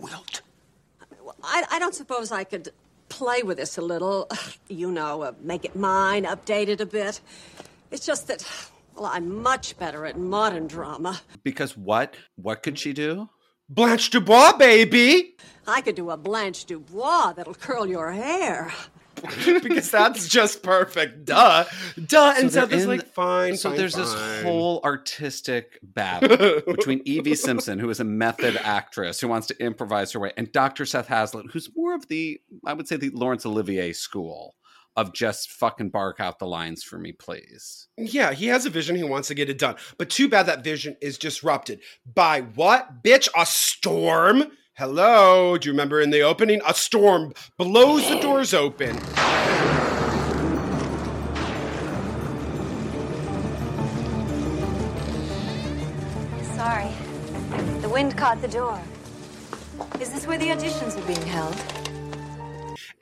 [0.00, 0.42] Wilt.
[1.42, 2.70] I, I don't suppose I could
[3.08, 4.28] play with this a little.
[4.68, 7.20] You know, uh, make it mine, update it a bit.
[7.90, 8.46] It's just that,
[8.94, 11.20] well, I'm much better at modern drama.
[11.42, 12.14] Because what?
[12.36, 13.28] What could she do?
[13.68, 15.34] Blanche Dubois, baby.
[15.66, 18.72] I could do a Blanche Dubois that'll curl your hair.
[19.62, 21.24] because that's just perfect.
[21.24, 21.64] Duh.
[22.06, 22.34] Duh.
[22.36, 23.56] And they're Seth is like, fine.
[23.56, 29.20] So fine, there's this whole artistic battle between Evie Simpson, who is a method actress
[29.20, 30.86] who wants to improvise her way, and Dr.
[30.86, 34.54] Seth Hazlitt, who's more of the, I would say, the Laurence Olivier school
[34.96, 37.88] of just fucking bark out the lines for me, please.
[37.96, 38.96] Yeah, he has a vision.
[38.96, 39.76] He wants to get it done.
[39.98, 41.80] But too bad that vision is disrupted
[42.12, 43.02] by what?
[43.02, 44.50] Bitch, a storm.
[44.80, 45.58] Hello.
[45.58, 46.62] Do you remember in the opening?
[46.66, 48.98] A storm blows the doors open.
[56.56, 56.88] Sorry.
[57.82, 58.80] The wind caught the door.
[60.00, 61.54] Is this where the auditions are being held?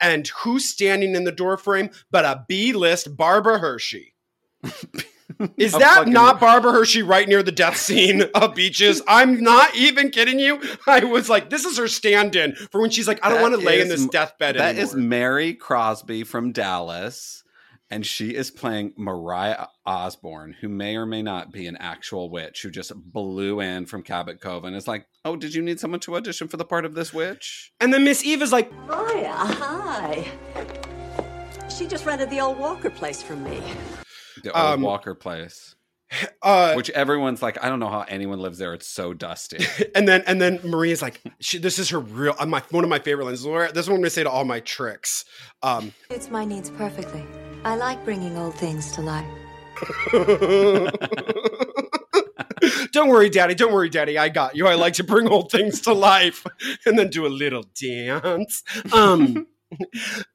[0.01, 4.15] And who's standing in the doorframe but a B list Barbara Hershey?
[5.57, 9.01] Is that fucking- not Barbara Hershey right near the death scene of Beaches?
[9.07, 10.61] I'm not even kidding you.
[10.85, 13.55] I was like, this is her stand in for when she's like, I don't want
[13.59, 14.83] to lay in this m- deathbed That anymore.
[14.83, 17.43] is Mary Crosby from Dallas,
[17.89, 22.61] and she is playing Mariah Osborne, who may or may not be an actual witch
[22.61, 25.99] who just blew in from Cabot Cove and is like, "Oh, did you need someone
[26.01, 29.31] to audition for the part of this witch?" and then Miss Eve is like, Hiya,
[29.33, 30.27] hi.
[31.75, 33.61] She just rented the old Walker place from me.
[34.43, 35.75] The old Um, Walker Place,
[36.41, 38.73] uh, which everyone's like, "I don't know how anyone lives there.
[38.73, 42.35] It's so dusty." and then and then Maria's like, she, this is her real.
[42.39, 43.45] uh, My one of my favorite lines.
[43.45, 45.25] Laura, This is what I'm going to say to all my tricks.
[45.63, 47.25] Um, It's my needs perfectly.
[47.63, 49.25] I like bringing old things to life.
[52.91, 53.55] don't worry, Daddy.
[53.55, 54.17] Don't worry, Daddy.
[54.17, 54.67] I got you.
[54.67, 56.45] I like to bring old things to life
[56.85, 58.63] and then do a little dance.
[58.93, 59.47] Um,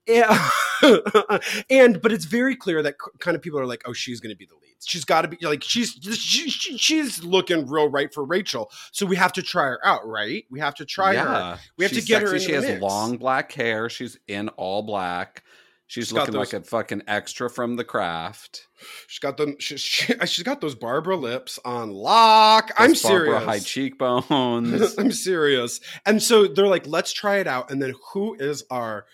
[0.07, 0.49] yeah,
[1.70, 4.37] and but it's very clear that kind of people are like, oh, she's going to
[4.37, 4.75] be the lead.
[4.85, 8.70] She's got to be like she's she, she, she's looking real right for Rachel.
[8.92, 10.44] So we have to try her out, right?
[10.51, 11.59] We have to try her.
[11.79, 12.44] We have to She's get her sexy.
[12.44, 12.83] into She has mix.
[12.83, 13.88] long black hair.
[13.88, 15.42] She's in all black.
[15.87, 18.68] She's, She's looking like a fucking extra from the craft.
[19.07, 19.57] She's got them.
[19.59, 19.77] She,
[20.27, 22.70] she's got those Barbara lips on lock.
[22.79, 23.44] I'm Barbara serious.
[23.44, 24.94] High cheekbones.
[24.99, 25.81] I'm serious.
[26.07, 27.70] And so they're like, let's try it out.
[27.70, 29.05] And then who is our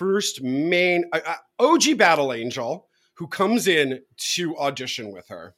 [0.00, 5.54] first main uh, uh, OG battle angel who comes in to audition with her?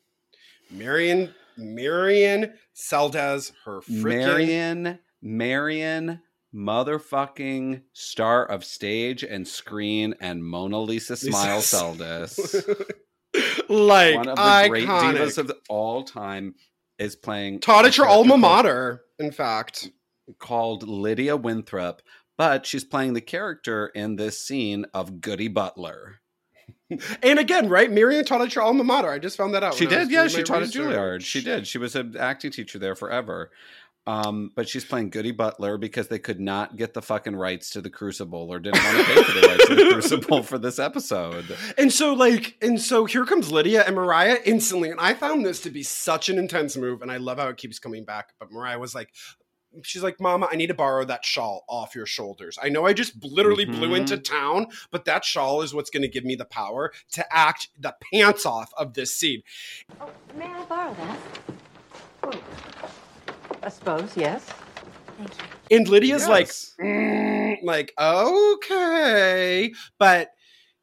[0.68, 4.02] Marion, Marion Seldes, her freaking.
[4.02, 6.20] Marion, Marion,
[6.52, 12.36] motherfucking star of stage and screen and Mona Lisa Smile Seldes.
[13.68, 14.68] like One of the iconic.
[14.68, 16.56] great divas of all time
[16.98, 19.88] is playing Taught at your alma mater, in fact.
[20.40, 22.02] called Lydia Winthrop,
[22.36, 26.20] but she's playing the character in this scene of Goody Butler.
[27.22, 27.90] And again, right?
[27.90, 29.10] Miriam taught at your alma mater.
[29.10, 29.74] I just found that out.
[29.74, 30.26] She when I was did, yeah.
[30.28, 30.68] She taught at.
[30.68, 31.22] Juilliard.
[31.22, 31.66] She did.
[31.66, 33.50] She was an acting teacher there forever.
[34.04, 37.80] Um, but she's playing Goody Butler because they could not get the fucking rights to
[37.80, 40.78] the Crucible or didn't want to pay for the rights to the Crucible for this
[40.78, 41.56] episode.
[41.78, 44.90] And so, like, and so here comes Lydia and Mariah instantly.
[44.90, 47.00] And I found this to be such an intense move.
[47.00, 48.30] And I love how it keeps coming back.
[48.38, 49.10] But Mariah was like,
[49.82, 52.58] she's like, Mama, I need to borrow that shawl off your shoulders.
[52.62, 53.98] I know I just literally blew Mhm.
[53.98, 57.68] into town, but that shawl is what's going to give me the power to act
[57.78, 59.42] the pants off of this scene.
[60.00, 61.18] Oh, may I borrow that?
[63.62, 64.44] I suppose, yes.
[65.16, 65.76] Thank you.
[65.78, 69.72] And Lydia's like, mm, like, okay.
[69.98, 70.30] But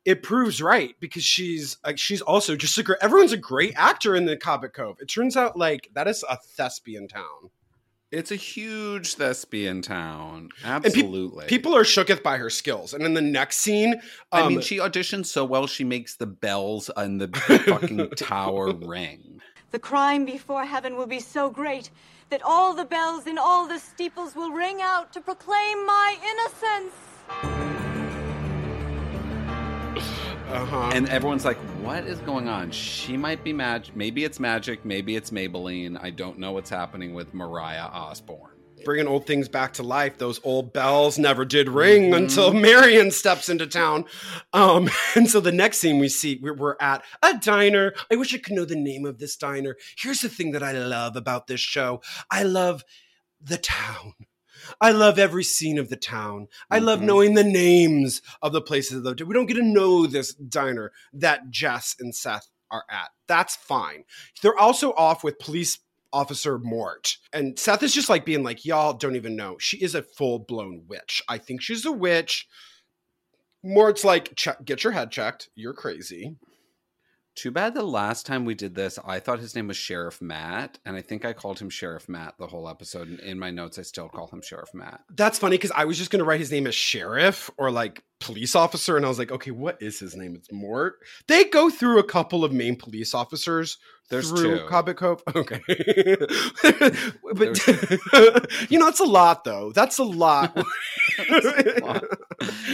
[0.06, 4.16] it proves right because she's like she's also just a great everyone's a great actor
[4.16, 4.98] in the Cabot Cove.
[5.02, 7.50] It turns out like that is a thespian town.
[8.12, 10.50] It's a huge thespian town.
[10.58, 11.46] peop- Absolutely.
[11.46, 12.94] People are shooketh by her skills.
[12.94, 13.94] And in the next scene,
[14.32, 17.28] um, I mean, she auditions so well, she makes the bells on the
[17.68, 19.42] fucking tower ring.
[19.72, 21.92] The crime before heaven will be so great
[22.32, 26.18] that all the bells in all the steeples will ring out to proclaim my
[27.44, 27.89] innocence.
[30.52, 30.92] Uh-huh.
[30.94, 32.72] And everyone's like, what is going on?
[32.72, 33.96] She might be magic.
[33.96, 34.84] Maybe it's magic.
[34.84, 36.02] Maybe it's Maybelline.
[36.02, 38.56] I don't know what's happening with Mariah Osborne.
[38.84, 40.18] bringing old things back to life.
[40.18, 42.24] Those old bells never did ring Mm-hmm.
[42.24, 44.06] until Marion steps into town.
[44.54, 47.94] Um, and so the next scene we see, we're, we're at a diner.
[48.12, 49.76] I wish I could know the name of this diner.
[49.98, 52.84] Here's the thing that I love about this show I love
[53.42, 54.14] the town.
[54.82, 56.48] I love every scene of the town.
[56.70, 57.04] I love Mhm.
[57.04, 59.04] knowing the names of the places.
[59.04, 63.10] The, we don't get to know this diner that Jess and Seth are at.
[63.28, 64.04] That's fine.
[64.42, 65.80] They're also off with police
[66.12, 67.18] Officer Mort.
[67.34, 69.58] And Seth is just like being like, y'all don't even know.
[69.60, 71.22] She is a full blown witch.
[71.28, 72.48] I think she's a witch.
[73.64, 75.50] Mort's like, check, get your head checked.
[75.56, 76.36] You're crazy.
[77.40, 80.78] Too bad the last time we did this, I thought his name was Sheriff Matt,
[80.86, 83.08] and I think I called him Sheriff Matt the whole episode.
[83.08, 85.00] And in my notes, I still call him Sheriff Matt.
[85.16, 88.04] That's funny because I was just going to write his name as sheriff or like
[88.20, 88.98] police officer.
[88.98, 90.36] And I was like, okay, what is his name?
[90.36, 90.96] It's Mort.
[91.30, 93.78] They go through a couple of main police officers
[94.10, 94.68] There's through two.
[94.68, 95.24] Cabot Cove.
[95.34, 95.62] Okay.
[97.36, 97.68] but,
[98.70, 99.72] you know, that's a lot though.
[99.72, 100.58] That's a lot.
[101.20, 102.04] a lot.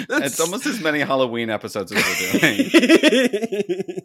[0.09, 3.99] It's almost as many Halloween episodes as we're doing.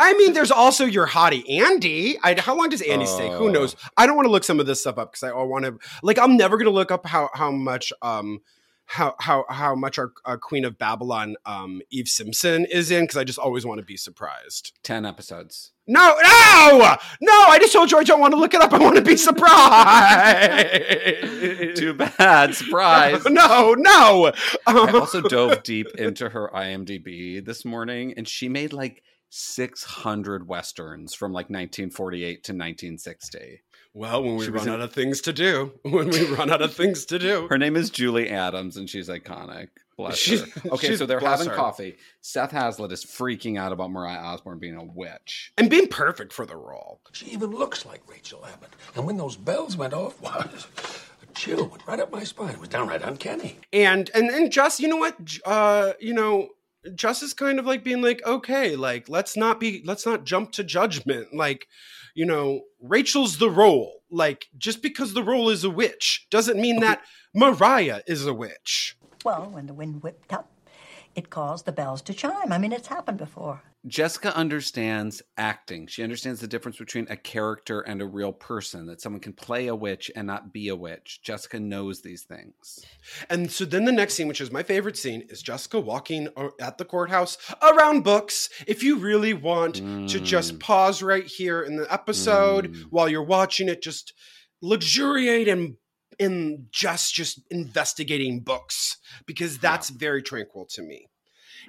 [0.00, 2.18] I mean, there's also your hottie Andy.
[2.22, 3.28] I, how long does Andy stay?
[3.28, 3.50] Who Oh.
[3.50, 3.76] knows?
[3.96, 5.78] I don't want to look some of this stuff up because I want to.
[6.02, 8.40] Like, I'm never going to look up how how much um
[8.86, 13.16] how how how much our, our Queen of Babylon um Eve Simpson is in because
[13.18, 14.72] I just always want to be surprised.
[14.82, 15.72] 10 episodes.
[15.90, 17.32] No, no, no!
[17.48, 18.74] I just told you I don't want to look it up.
[18.74, 19.48] I want to be surprised.
[21.78, 22.54] Too bad.
[22.54, 23.24] Surprise.
[23.28, 24.32] No, no.
[24.66, 30.48] I Um, also dove deep into her IMDb this morning, and she made like 600
[30.48, 33.62] westerns from like 1948 to 1960.
[33.94, 36.50] well, when we She was run in- out of things to do, when we run
[36.50, 39.68] out of things to do, Her name is Julie Adams, and she's iconic.
[39.96, 40.70] Bless She's- her.
[40.72, 41.54] Okay, she's- so they're having her.
[41.56, 41.96] coffee.
[42.20, 45.52] Seth Hazlitt is freaking out about Mariah Osborne being a witch.
[45.58, 47.00] and being perfect for the role.
[47.12, 48.70] She even looks like Rachel Abbott.
[48.94, 52.50] And when those bells went off, wow, a chill went right up my spine.
[52.50, 53.58] It was downright uncanny.
[53.72, 56.48] and and and just you know what uh you know
[56.94, 60.52] just is kind of like being like okay like let's not be let's not jump
[60.52, 61.66] to judgment like
[62.14, 66.80] you know rachel's the role like just because the role is a witch doesn't mean
[66.80, 67.02] that
[67.34, 70.48] mariah is a witch Well, when the wind whipped up,
[71.14, 72.52] it caused the bells to chime.
[72.52, 73.62] I mean, it's happened before.
[73.86, 75.86] Jessica understands acting.
[75.86, 79.68] She understands the difference between a character and a real person, that someone can play
[79.68, 81.20] a witch and not be a witch.
[81.22, 82.84] Jessica knows these things.
[83.30, 86.28] and so then the next scene which is my favorite scene is jessica walking
[86.60, 89.76] at the courthouse around books if you really want
[90.08, 92.82] to just pause right here in the episode Mm.
[92.90, 94.12] while you're watching it just
[94.60, 95.76] luxuriate in
[96.18, 101.06] in just just investigating books because that's very tranquil to me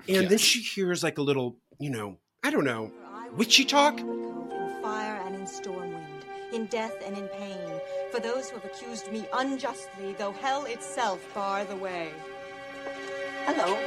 [0.07, 2.91] and then she hears like a little you know i don't know
[3.35, 7.69] witchy talk In fire and in storm wind, in death and in pain,
[8.11, 12.09] for those who have accused me unjustly, though hell itself bar the way.
[13.45, 13.77] Hello.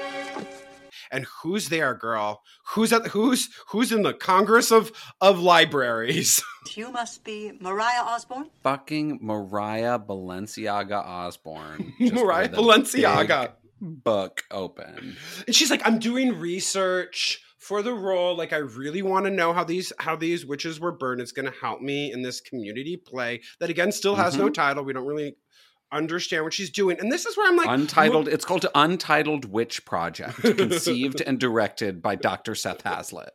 [1.10, 2.42] and who's there girl
[2.74, 6.42] who's at who's who's in the congress of of libraries
[6.76, 8.48] You must be Mariah Osborne?
[8.62, 11.92] Fucking Mariah Balenciaga Osborne.
[12.00, 13.52] just Mariah Balenciaga.
[13.80, 15.16] Book open.
[15.46, 19.52] and she's like i'm doing research for the role like i really want to know
[19.52, 22.96] how these how these witches were burned it's going to help me in this community
[22.96, 25.36] play that again still has no title we don't really
[25.92, 28.26] understand what she's doing and this is where i'm like Untitled.
[28.26, 32.54] It's called Untitled Witch Project, conceived and directed by Dr.
[32.54, 33.30] Seth Hazlitt.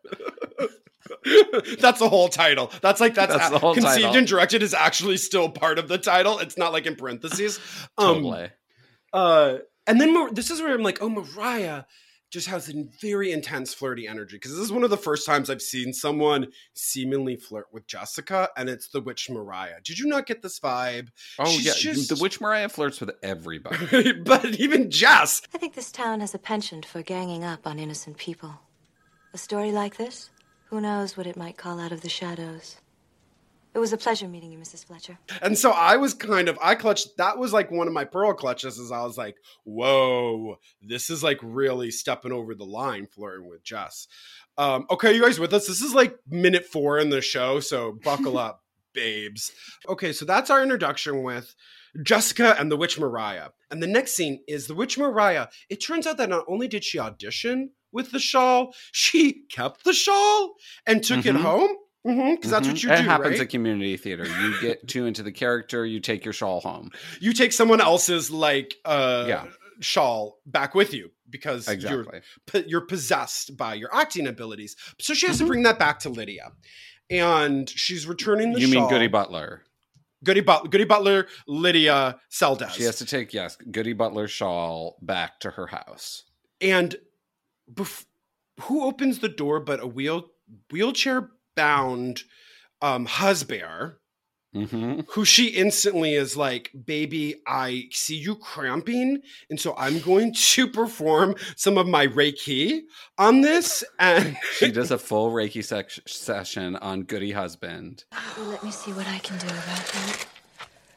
[1.80, 4.16] that's the whole title that's like that's, That's a- the whole conceived title.
[4.18, 7.60] and directed is actually still part of the title it's not like in parentheses
[7.98, 8.50] Um, Totally.
[9.14, 11.84] uh and then Mar- this is where i'm like oh mariah
[12.30, 15.50] just has a very intense flirty energy because this is one of the first times
[15.50, 20.26] i've seen someone seemingly flirt with jessica and it's the witch mariah did you not
[20.26, 21.08] get this vibe
[21.40, 24.12] oh she's yeah, just- the witch Mariah flirts with everybody.
[24.26, 28.18] but even jess I think this town has a penchant for ganging up on innocent
[28.18, 28.60] people.
[29.34, 30.30] A story like this,
[30.70, 32.78] who knows what it might call out of the shadows.
[33.78, 34.84] It was a pleasure meeting you, Mrs.
[34.86, 35.20] Fletcher.
[35.40, 38.34] and so i was kind of i clutched that was like one of my pearl
[38.34, 39.36] clutches as i was like
[39.66, 44.08] whoa this is like really stepping over the line flirting with jess
[44.58, 47.92] um okay you guys with us this is like minute four in the show so
[48.04, 48.64] buckle up
[48.94, 49.52] babes
[49.88, 51.54] okay so that's our introduction with
[52.02, 56.08] jessica and the witch mariah and the next scene is the witch mariah it turns
[56.08, 60.56] out that not only did she audition with the shawl she kept the shawl
[60.88, 61.42] and took it Mhm.
[61.42, 61.70] home
[62.08, 62.84] because that's what Mhm.
[62.84, 63.42] you it do happens right?
[63.42, 64.26] at community theater.
[64.26, 66.92] You get too into the character, you take your shawl home.
[67.20, 69.46] you take someone else's like uh Yeah.
[69.80, 72.22] shawl back with you because Exactly.
[72.54, 74.76] you're you're possessed by your acting abilities.
[75.00, 75.46] So she has Mm-hmm.
[75.46, 76.52] to bring that back to Lydia.
[77.10, 78.90] And she's returning the You mean.
[78.90, 79.64] Goody Butler?
[80.24, 82.72] Goody Butler, Goody Butler, Lydia Seldes.
[82.72, 86.24] She has to take yes, Goody Butler's shawl back to her house.
[86.60, 86.96] and
[87.72, 88.06] bef-
[88.62, 90.32] who opens the door but a wheel
[90.72, 92.24] wheelchair bound
[92.82, 93.94] um husband
[94.54, 99.22] hmm who she instantly is like, Baby, I see you cramping.
[99.50, 102.82] And so I'm going to perform some of my Reiki
[103.18, 103.84] on this.
[104.00, 108.06] And She does a full Reiki sec- session on Goody Husband.
[108.38, 110.26] Let me see what I can do about that.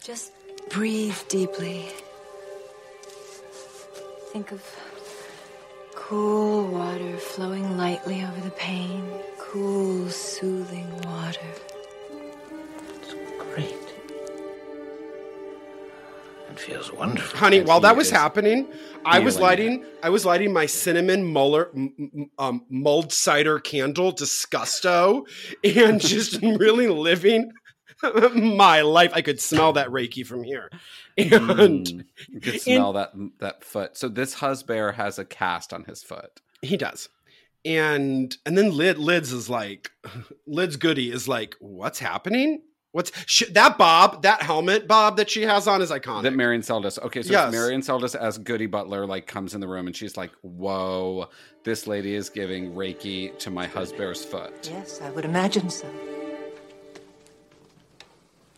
[0.03, 0.32] Just
[0.70, 1.89] breathe deeply.
[4.32, 4.62] Think of
[5.95, 9.05] cool water flowing lightly over the pain.
[9.51, 11.40] Cool, soothing water.
[13.01, 13.74] It's great.
[16.48, 17.36] It feels wonderful.
[17.36, 18.68] honey, And while that was is happening,
[19.05, 23.59] I was feeling lighting I was lighting my cinnamon muller m- m- um, mulled cider
[23.59, 25.26] candle disgusto
[25.64, 27.51] and just really living
[28.34, 29.11] my life.
[29.14, 30.70] I could smell that Reiki from here.
[31.18, 33.96] And Mm, you could smell that that foot.
[33.96, 36.40] So this husband has a cast on his foot.
[36.62, 37.09] He does.
[37.65, 39.91] And and then Lid Lids is like
[40.47, 42.63] Lids Goody is like, what's happening?
[42.93, 46.23] What's sh- that Bob, that helmet Bob that she has on is iconic.
[46.25, 46.99] That Marion Seldes.
[46.99, 47.47] Okay, so Yes.
[47.49, 51.29] it's Marion Seldes as Goody Butler like comes in the room and she's like, "Whoa,
[51.63, 55.87] this lady is giving Reiki to my husband's foot." Yes, I would imagine so.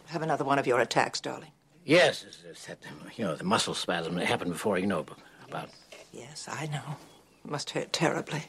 [0.06, 1.52] Have another one of your attacks, darling.
[1.84, 2.78] Yes, it's, it's that,
[3.16, 5.04] you know, the muscle spasm that happened before, you know,
[5.48, 5.70] about.
[6.12, 6.96] Yes, I know.
[7.44, 8.44] It Must hurt terribly.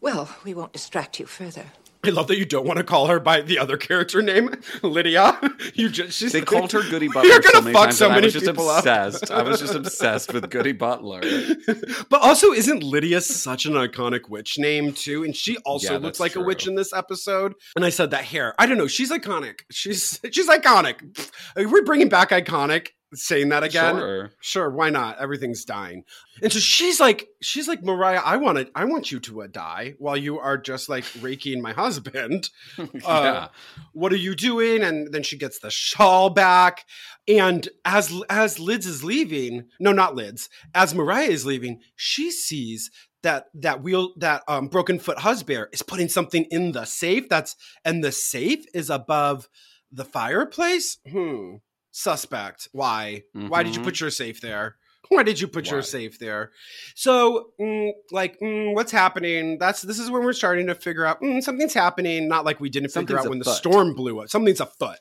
[0.00, 1.66] Well, we won't distract you further.
[2.04, 5.36] I love that you don't want to call her by the other character name, Lydia.
[5.74, 7.28] You just she's They called her Goody Butler.
[7.28, 8.78] You're gonna so many fuck times, so many I was just people up.
[8.78, 9.30] obsessed.
[9.32, 11.20] I was just obsessed with Goody Butler.
[12.08, 15.24] But also, isn't Lydia such an iconic witch name too?
[15.24, 17.54] And she also Yeah, looks that's like a witch in this episode.
[17.74, 18.54] And I said that hair.
[18.58, 18.86] I don't know.
[18.86, 19.60] She's iconic.
[19.70, 21.30] She's she's iconic.
[21.56, 22.90] We're bringing back iconic?
[23.14, 23.96] Saying that again?
[23.96, 24.30] Sure.
[24.40, 25.18] Sure, why not?
[25.18, 26.04] Everything's dying.
[26.42, 29.46] And so she's like, she's like, Mariah, I want to, I want you to uh,
[29.46, 32.50] die while you are just like raking my husband.
[32.78, 33.48] Uh, yeah.
[33.92, 34.82] what are you doing?
[34.82, 36.84] And then she gets the shawl back.
[37.26, 42.90] And as as Lids is leaving, no, not Lids, as Mariah is leaving, she sees
[43.22, 47.28] that that wheel that um, broken foot husband is putting something in the safe.
[47.28, 49.48] That's and the safe is above
[49.90, 50.98] the fireplace.
[51.10, 51.56] Hmm.
[52.02, 52.68] Suspect.
[52.72, 53.22] Why?
[53.32, 54.76] Why did you put your safe there?
[55.08, 56.52] Why did you put your safe there?
[56.94, 59.58] So, mm, like, mm, what's happening?
[59.58, 62.28] That's this is when we're starting to figure out mm, something's happening.
[62.28, 64.28] Not like we didn't figure Something's out when the storm blew up.
[64.28, 64.98] Something's afoot.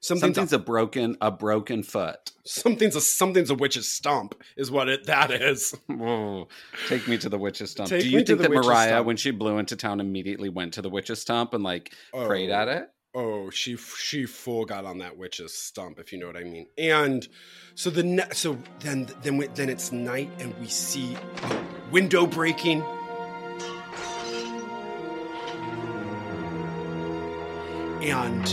[0.00, 2.30] Something's, Something's a, a broken a broken foot.
[2.46, 5.74] something's a something's a witch's stump is what it that is.
[5.88, 6.48] Whoa.
[6.88, 7.90] Take me to the witch's stump.
[7.90, 9.06] Take Do you think that Mariah, stump.
[9.06, 12.54] when she blew into town, immediately went to the witch's stump and like prayed Oh.
[12.54, 12.88] at it?
[13.14, 16.66] Oh, she she full got on that witch's stump, if you know what I mean.
[16.76, 17.26] And
[17.74, 22.26] so the ne- so then then we, then it's night and we see a window
[22.26, 22.82] breaking.
[28.02, 28.46] And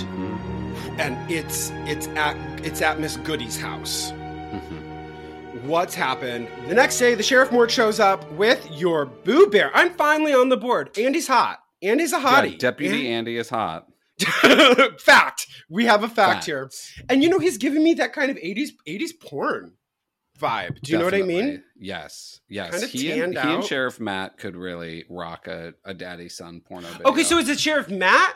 [0.99, 2.36] and it's it's at
[2.66, 4.12] it's at Miss Goody's house.
[4.12, 5.68] Mm-hmm.
[5.68, 6.47] What's happened?
[6.68, 9.72] The next day, the sheriff Mort shows up with your boo bear.
[9.76, 10.97] I'm finally on the board.
[10.97, 11.60] Andy's hot.
[11.84, 12.58] Andy's a Yeah, hottie.
[12.58, 13.88] Deputy Andy is hot.
[14.99, 15.47] fact.
[15.70, 16.45] We have a fact Fact.
[16.45, 16.70] here.
[17.09, 19.74] And you know, he's giving me that kind of 80s 80s porn
[20.39, 20.82] vibe.
[20.82, 21.63] Do you know what I mean?
[21.78, 22.41] Yes.
[22.49, 22.72] Yes.
[22.72, 23.63] Kinda he, and, he and.
[23.63, 27.07] Sheriff Matt could really rock a, a daddy son porno video.
[27.07, 28.36] Okay, so is it Sheriff Matt?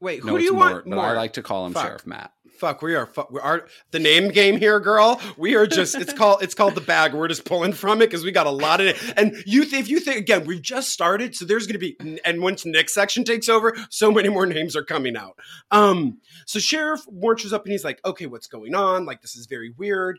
[0.00, 0.86] Wait, who no, do you it's want?
[0.86, 1.86] Mort, I like to call him Fuck.
[1.86, 2.32] Sheriff Matt.
[2.58, 5.20] Fuck, we are fuck, we are the name game here, girl.
[5.36, 7.12] We are just it's called it's called the bag.
[7.12, 8.96] We're just pulling from it because we got a lot of it.
[9.16, 12.40] And you th- if you think again, we've just started, so there's gonna be and
[12.40, 15.38] once Nick's section takes over, so many more names are coming out.
[15.70, 19.04] Um, so Sheriff marches up and he's like, okay, what's going on?
[19.04, 20.18] Like this is very weird.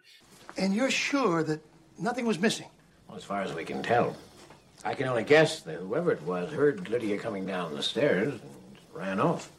[0.57, 1.61] And you're sure that
[1.97, 2.67] nothing was missing?
[3.07, 4.15] Well, as far as we can tell.
[4.85, 8.41] I can only guess that whoever it was heard Lydia coming down the stairs and
[8.93, 9.51] ran off.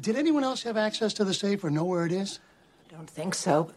[0.00, 2.40] Did anyone else have access to the safe or know where it is?
[2.90, 3.72] I Don't think so.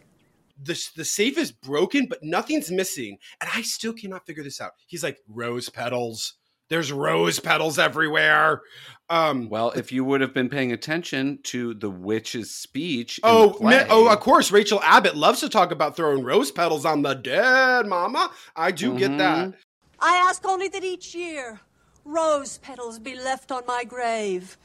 [0.62, 4.72] the the safe is broken, but nothing's missing, and I still cannot figure this out.
[4.86, 6.34] He's like rose petals.
[6.68, 8.62] There's rose petals everywhere.
[9.08, 13.54] Um, Well, if you would have been paying attention to the witch's speech, oh, the
[13.54, 17.02] play, mi- oh, of course, Rachel Abbott loves to talk about throwing rose petals on
[17.02, 18.30] the dead, Mama.
[18.54, 19.54] I do get that.
[19.98, 21.58] I ask only that each year
[22.04, 24.56] rose petals be left on my grave.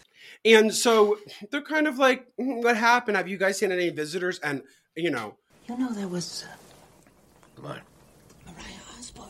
[0.43, 1.17] And so
[1.51, 3.17] they're kind of like, "Mm, "What happened?
[3.17, 4.63] Have you guys seen any visitors?" And
[4.95, 6.45] you know, You know there was
[7.59, 7.81] What?
[8.45, 9.29] Mariah Osborne.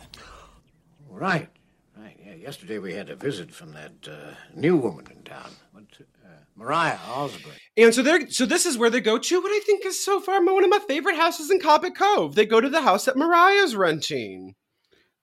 [1.10, 1.50] Right.
[1.98, 2.18] Right.
[2.26, 2.36] Yeah.
[2.36, 5.52] Yesterday we had a visit from that uh, new woman in town.
[5.72, 7.56] What, uh, Mariah Osborne.
[7.78, 10.20] And so they're so this is where they go to what I think is so
[10.20, 12.36] far one of my favorite houses in Cabot Cove.
[12.36, 14.56] They go to the house that Mariah's renting,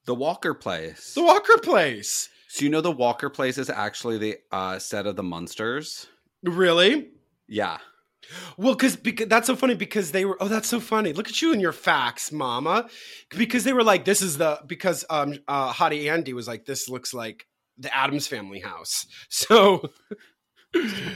[0.05, 1.13] the Walker place.
[1.13, 2.29] the Walker place.
[2.53, 6.05] So you know the Walker place is actually the uh, set of the Munsters.
[6.43, 7.09] Really?
[7.47, 7.79] Yeah.
[8.57, 11.13] Well, because that's so funny because they were oh that's so funny.
[11.13, 12.87] Look at you and your facts, Mama.
[13.35, 16.87] Because they were like this is the because um uh Hottie Andy was like this
[16.87, 17.47] looks like
[17.79, 19.07] the Addams family house.
[19.29, 19.89] So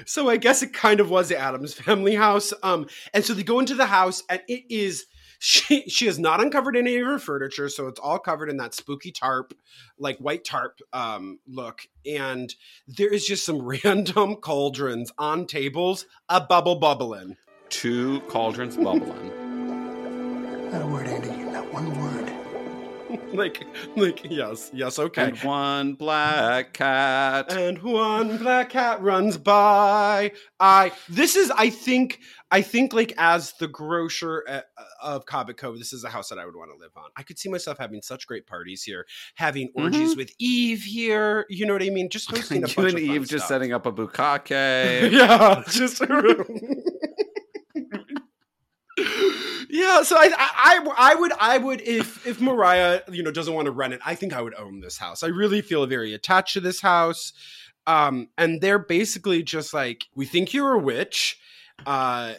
[0.07, 2.51] so I guess it kind of was the Addams family house.
[2.63, 5.05] Um and so they go into the house and it is
[5.39, 8.73] she she has not uncovered any of her furniture, so it's all covered in that
[8.73, 9.53] spooky tarp,
[9.97, 11.87] like white tarp um look.
[12.05, 12.53] And
[12.87, 17.37] there is just some random cauldrons on tables, a bubble bubbling.
[17.69, 19.31] Two cauldrons bubbling.
[20.71, 21.29] Not a word, Andy.
[21.29, 22.26] Not one word.
[23.33, 23.65] like
[23.97, 25.25] like yes, yes, okay.
[25.25, 27.51] And one black cat.
[27.51, 30.31] and one black cat runs by.
[30.59, 32.19] I this is I think
[32.51, 34.67] I think like as the grocer at,
[35.03, 37.09] of Cabot Cove, this is a house that I would want to live on.
[37.17, 39.05] I could see myself having such great parties here,
[39.35, 39.83] having mm-hmm.
[39.83, 41.45] orgies with Eve here.
[41.49, 42.09] You know what I mean?
[42.09, 43.49] Just hosting a you bunch and Eve just stuff.
[43.49, 45.11] setting up a bukkake.
[45.11, 46.01] yeah, just
[49.77, 50.01] yeah.
[50.01, 53.71] So I, I, I would, I would, if if Mariah, you know, doesn't want to
[53.71, 55.21] rent it, I think I would own this house.
[55.21, 57.33] I really feel very attached to this house.
[57.85, 61.39] Um, and they're basically just like, we think you're a witch,
[61.85, 62.33] uh,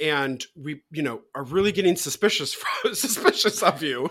[0.00, 2.56] and we, you know, are really getting suspicious
[2.94, 4.08] suspicious of you.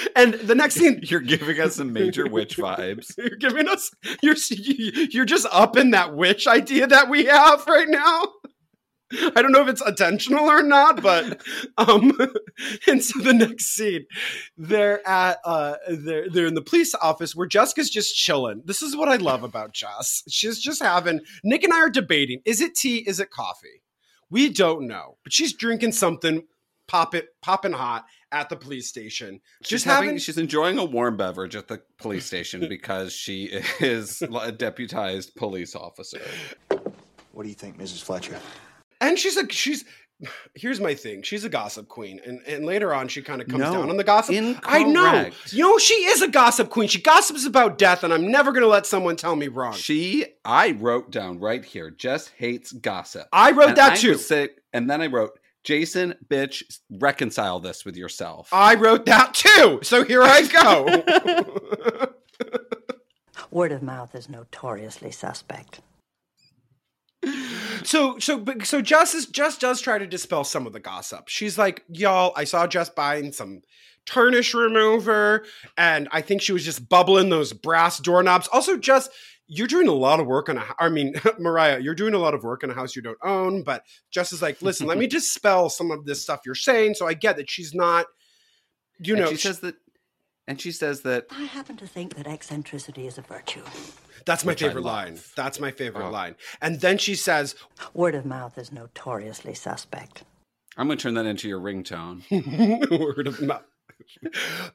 [0.16, 3.16] and the next thing You're giving us some major witch vibes.
[3.18, 3.90] you're giving us
[4.22, 4.36] you're
[5.10, 8.28] you're just up in that witch idea that we have right now.
[9.36, 11.42] I don't know if it's intentional or not, but
[11.78, 12.12] um
[12.86, 14.06] and so the next scene
[14.56, 18.62] they're at uh they're they're in the police office where Jessica's just chilling.
[18.64, 20.22] This is what I love about Jess.
[20.28, 23.82] She's just having Nick and I are debating, is it tea, is it coffee?
[24.30, 25.16] We don't know.
[25.24, 26.44] But she's drinking something
[26.86, 29.40] pop it popping hot at the police station.
[29.62, 33.60] She's Just having, having she's enjoying a warm beverage at the police station because she
[33.80, 36.20] is a deputized police officer.
[37.32, 38.02] What do you think, Mrs.
[38.02, 38.38] Fletcher?
[39.00, 39.84] And she's a she's
[40.54, 41.22] here's my thing.
[41.22, 42.20] She's a gossip queen.
[42.24, 44.34] And and later on she kind of comes No, down on the gossip.
[44.64, 45.30] I know.
[45.50, 46.88] You know she is a gossip queen.
[46.88, 49.72] She gossips about death and i'm never gonna let someone tell me wrong.
[49.72, 53.28] She, I wrote down right here, Jess hates gossip.
[53.32, 54.14] I wrote And that I too.
[54.16, 58.48] sick- and then I wrote, Jason, bitch, reconcile this with yourself.
[58.52, 59.80] i wrote that too.
[59.82, 62.12] So here i go.
[63.50, 65.80] Word of mouth is notoriously suspect.
[67.84, 71.28] So so so Jess is Jess does try to dispel some of the gossip.
[71.28, 73.62] She's like, y'all, I saw Jess buying some
[74.06, 75.44] tarnish remover,
[75.76, 78.48] and I think she was just bubbling those brass doorknobs.
[78.52, 79.08] Also, Jess,
[79.46, 82.34] you're doing a lot of work on a I mean, Mariah, you're doing a lot
[82.34, 85.06] of work on a house you don't own, but Jess is like, listen, let me
[85.08, 86.94] dispel some of this stuff you're saying.
[86.94, 88.06] So I get that she's not,
[88.98, 89.74] you And know, she says that,
[90.46, 93.62] and she says that I happen to think that eccentricity is a virtue.
[94.24, 95.18] That's my favorite line.
[95.36, 96.10] That's my favorite Oh.
[96.10, 96.36] line.
[96.60, 97.54] And then she says,
[97.94, 100.24] Word of mouth is notoriously suspect.
[100.76, 102.22] I'm going to turn that into your ringtone.
[103.00, 103.62] word of mouth.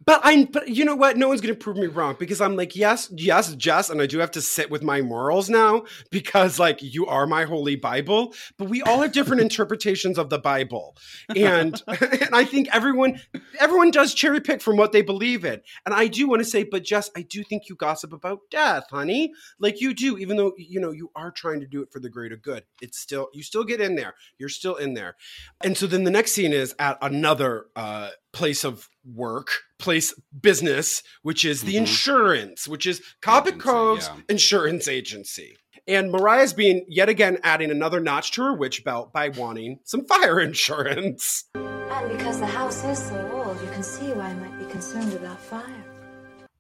[0.05, 1.17] But I'm, but you know what?
[1.17, 4.19] No one's gonna prove me wrong because I'm like, yes, yes, Jess, and I do
[4.19, 8.33] have to sit with my morals now because, like, you are my holy Bible.
[8.57, 10.95] But we all have different interpretations of the Bible,
[11.35, 13.21] and and I think everyone,
[13.59, 15.61] everyone does cherry pick from what they believe in.
[15.85, 18.85] And I do want to say, but Jess, I do think you gossip about death,
[18.89, 21.99] honey, like you do, even though you know you are trying to do it for
[21.99, 22.63] the greater good.
[22.81, 24.15] It's still you still get in there.
[24.37, 25.15] You're still in there.
[25.63, 31.01] And so then the next scene is at another uh, place of work, place business,
[31.23, 31.77] which is the Mhm.
[31.79, 34.21] insurance, which is Cobbett Agency, Cove's yeah.
[34.29, 35.57] insurance agency.
[35.87, 40.05] And Mariah's being yet again adding another notch to her witch belt by wanting some
[40.05, 41.45] fire insurance.
[41.55, 45.13] And because the house is so old, you can see why I might be concerned
[45.13, 45.85] about fire.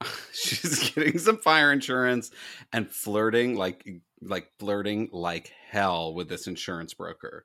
[0.33, 2.31] She's getting some fire insurance
[2.71, 3.85] and flirting like
[4.21, 7.43] like flirting like hell with this insurance broker.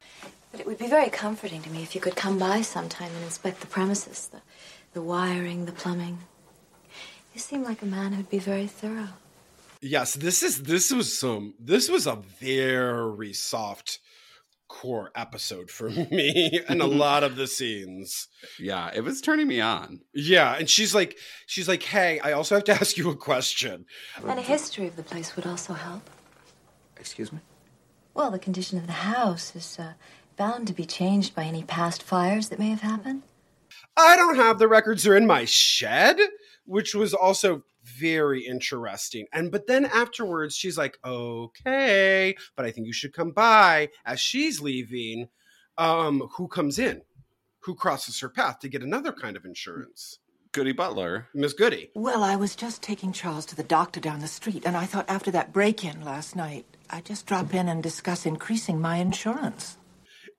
[0.50, 3.24] But it would be very comforting to me if you could come by sometime and
[3.24, 4.40] inspect the premises, the,
[4.92, 6.18] the wiring, the plumbing.
[7.34, 9.10] You seem like a man who'd be very thorough.
[9.80, 13.98] Yes, this is this was some this was a very soft
[14.68, 18.28] core episode for me and a lot of the scenes.
[18.58, 20.00] Yeah, it was turning me on.
[20.12, 23.86] Yeah, and she's like she's like, "Hey, I also have to ask you a question."
[24.16, 26.08] And a history of the place would also help.
[26.96, 27.38] Excuse me?
[28.12, 29.92] Well, the condition of the house is uh,
[30.40, 33.22] bound to be changed by any past fires that may have happened.
[33.94, 36.16] I don't have the records are in my shed,
[36.64, 39.26] which was also very interesting.
[39.34, 44.18] And but then afterwards she's like, "Okay, but I think you should come by." As
[44.18, 45.28] she's leaving,
[45.76, 47.02] um who comes in?
[47.64, 50.20] Who crosses her path to get another kind of insurance?
[50.52, 51.28] Goody Butler.
[51.34, 51.90] Miss Goody.
[51.94, 55.10] Well, I was just taking Charles to the doctor down the street, and I thought
[55.10, 59.76] after that break in last night, I'd just drop in and discuss increasing my insurance.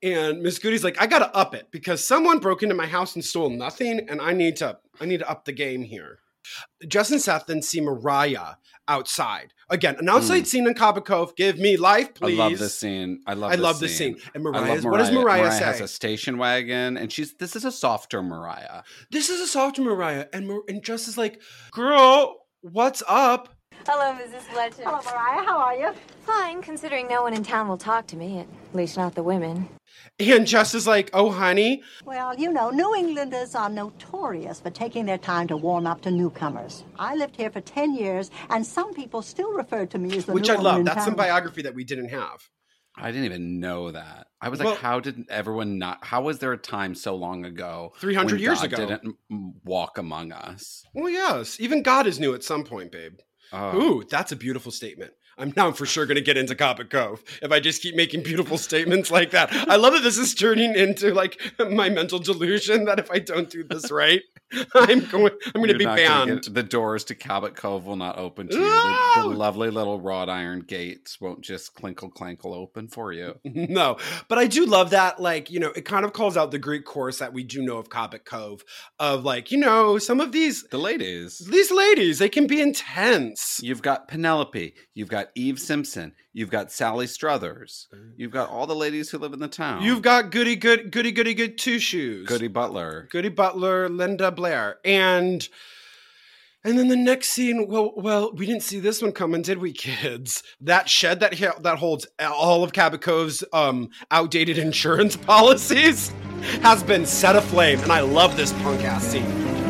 [0.04, 3.24] And Miss Goody's like, I gotta up it because someone broke into my house and
[3.24, 6.20] stole nothing, and I need to I need to up the game here.
[6.88, 8.56] Justin Seth then see Mariah
[8.88, 9.54] outside.
[9.70, 10.48] Again, an outside mm.
[10.48, 11.36] scene in Cabot Cove.
[11.36, 12.38] Give me life, please.
[12.38, 13.22] I love this scene.
[13.26, 13.52] I love.
[13.52, 14.18] I this love this scene.
[14.18, 14.32] scene.
[14.34, 15.64] And I love Mariah's, what does Mariah, Mariah say?
[15.64, 18.84] has a station wagon, and she's this is a softer Mariah.
[19.12, 20.26] this is a softer Mariah.
[20.34, 21.42] And, Mar- and Jess is like,
[21.72, 23.50] girl, what's up?
[23.88, 24.42] Hello, Mrs.
[24.42, 24.84] Fletcher.
[24.84, 25.46] Hello, Mariah.
[25.46, 25.94] How are you?
[26.26, 29.70] Fine, considering no one in town will talk to me, at least not the women.
[30.30, 31.82] And Jess is like, oh, honey.
[32.06, 36.12] Well, you know, New Englanders are notorious for taking their time to warm up to
[36.12, 36.84] newcomers.
[37.00, 40.34] I lived here for 10 years, and some people still refer to me as the
[40.34, 40.80] Which new I love.
[40.80, 42.50] in That's some biography that we didn't have.
[42.96, 44.28] I didn't even know that.
[44.42, 46.04] I was Well- like, how did everyone not?
[46.06, 48.86] How was there a time so long ago, 300 when years God ago.
[48.88, 49.16] didn't
[49.64, 50.84] walk among us?
[50.94, 51.58] Well, yes.
[51.60, 53.14] Even God is new at some point, babe.
[53.54, 53.82] Oh.
[53.82, 55.14] Ooh, that's a beautiful statement.
[55.38, 58.24] I'm now for sure going to get into Cabot Cove if I just keep making
[58.24, 59.52] beautiful statements like that.
[59.70, 61.40] I love that this is turning into like
[61.72, 64.22] my mental delusion that if I don't do this right,
[64.76, 66.44] I'm going I'm going to be banned.
[66.44, 68.62] get- the doors to Cabot Cove will not open to you.
[68.62, 73.36] The, the lovely little wrought iron gates won't just clinkle clankle open for you.
[73.72, 75.20] No, but I do love that.
[75.22, 77.78] Like, you know, it kind of calls out the Greek chorus that we do know
[77.78, 78.64] of Cabot Cove
[79.00, 81.38] of like, you know, some of these The ladies.
[81.40, 83.60] these ladies, they can be intense.
[83.64, 84.74] You've got Penelope.
[84.94, 86.14] You've got Eve Simpson.
[86.34, 87.88] You've got Sally Struthers.
[88.18, 89.84] You've got all the ladies who live in the town.
[89.84, 92.28] You've got goody good goody goody good two shoes.
[92.28, 93.08] Goody Butler.
[93.12, 95.48] Goody Butler, Linda Blair, and
[96.64, 97.68] and then the next scene.
[97.68, 100.44] Well, well, we didn't see this one coming, did we, kids?
[100.62, 106.14] That shed that he- that holds all of Cabot Cove's um, outdated insurance policies
[106.62, 109.61] has been set aflame, and I love this punk ass scene.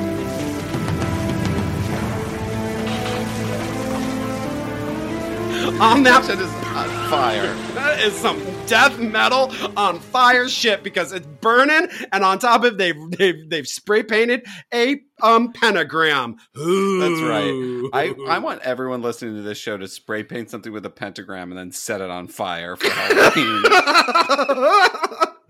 [5.82, 7.53] On that Shit is on fire.
[7.73, 12.73] that is some death metal on fire shit because it's burning, and on top of
[12.73, 16.36] it, they've they've, they've spray painted a um pentagram.
[16.53, 17.89] That's right.
[17.93, 21.49] I, I want everyone listening to this show to spray paint something with a pentagram
[21.51, 23.63] and then set it on fire for Halloween.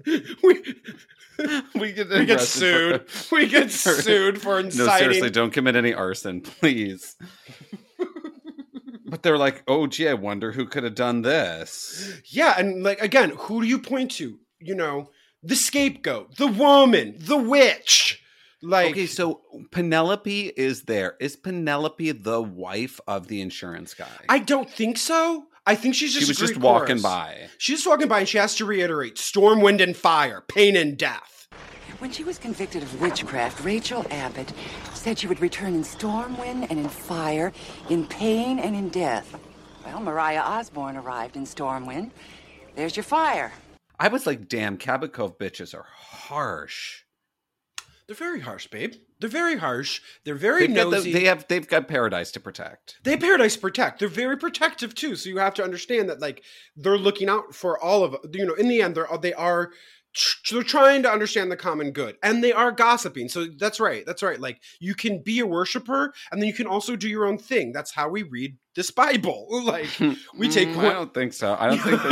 [0.43, 0.75] we,
[1.79, 3.09] we get, we get sued.
[3.09, 4.85] for- We get sued for inciting.
[4.87, 7.15] No, seriously, don't commit any arson, please.
[9.11, 12.21] But they're like, oh, gee, I wonder who could have done this.
[12.25, 14.39] Yeah, and like again, who do you point to?
[14.59, 15.11] You know,
[15.43, 18.23] the scapegoat, the woman, the witch.
[18.63, 19.41] Like, okay, so
[19.71, 21.15] Penelope is there.
[21.19, 24.07] Is Penelope the wife of the insurance guy?
[24.29, 25.47] I don't think so.
[25.65, 27.03] I think she's just she was just walking chorus.
[27.03, 27.49] by.
[27.57, 30.97] She's just walking by, and she has to reiterate: storm, wind, and fire, pain and
[30.97, 31.40] death.
[32.01, 34.51] When she was convicted of witchcraft, Rachel Abbott
[34.95, 37.53] said she would return in storm wind and in fire,
[37.89, 39.37] in pain and in death.
[39.85, 42.09] Well, Mariah Osborne arrived in storm wind.
[42.75, 43.51] There's your fire.
[43.99, 47.03] I was like, damn, Cabot Cove bitches are harsh.
[48.07, 48.93] They're very harsh, babe.
[49.19, 50.01] They're very harsh.
[50.25, 51.13] They're very They've got the- nosy.
[51.13, 52.97] they have they've got paradise to protect.
[53.03, 53.99] they have paradise to protect.
[53.99, 55.15] They're very protective too.
[55.15, 56.43] So you have to understand that like
[56.75, 58.55] they're looking out for all of you know.
[58.55, 59.73] In the end, they're they are tr-
[60.51, 63.29] they're trying to understand the common good, and they are gossiping.
[63.29, 64.05] So that's right.
[64.05, 64.39] That's right.
[64.39, 67.71] Like you can be a worshiper, and then you can also do your own thing.
[67.71, 69.47] That's how we read this Bible.
[69.71, 69.87] Like
[70.35, 70.67] we take.
[70.69, 71.55] Mm, one- I don't think so.
[71.59, 72.01] I don't think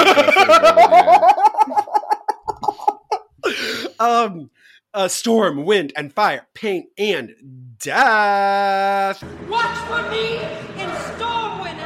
[3.44, 4.50] that's um,
[4.94, 7.34] a storm, wind, and fire, pain, and
[7.80, 9.24] death.
[9.50, 10.38] Watch for me
[10.82, 11.80] in storm wind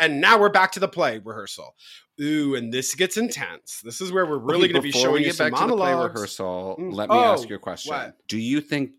[0.00, 1.74] And now we're back to the play rehearsal.
[2.20, 3.80] Ooh, and this gets intense.
[3.82, 5.76] This is where we're really Okay, going to be showing you some back to the
[5.76, 6.14] play monologues.
[6.14, 6.76] rehearsal.
[6.80, 6.92] Mm.
[6.94, 7.92] Let me Oh, ask you a question.
[7.92, 8.16] what?
[8.28, 8.92] Do you think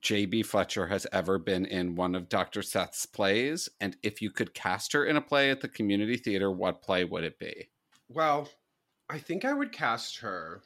[0.00, 0.42] J.B.
[0.44, 2.62] Fletcher has ever been in one of Dr.
[2.62, 3.68] Seth's plays?
[3.80, 7.04] And if you could cast her in a play at the community theater, what play
[7.04, 7.68] would it be?
[8.08, 8.48] Well,
[9.10, 10.62] I think I would cast her.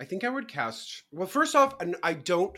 [0.00, 1.04] I think I would cast.
[1.12, 2.56] Well, first off, and I don't.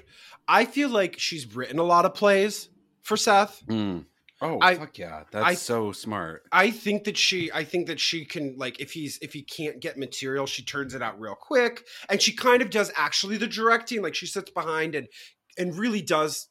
[0.48, 2.68] I feel like she's written a lot of plays
[3.02, 3.62] for Seth.
[3.66, 4.06] Mm.
[4.40, 5.24] Oh, I- fuck yeah.
[5.32, 6.44] That's I- so smart.
[6.52, 9.80] I think that she I think that she can like if he's if he can't
[9.80, 11.84] get material, she turns it out real quick.
[12.08, 14.02] And she kind of does actually the directing.
[14.02, 15.08] Like she sits behind and
[15.56, 16.48] and really does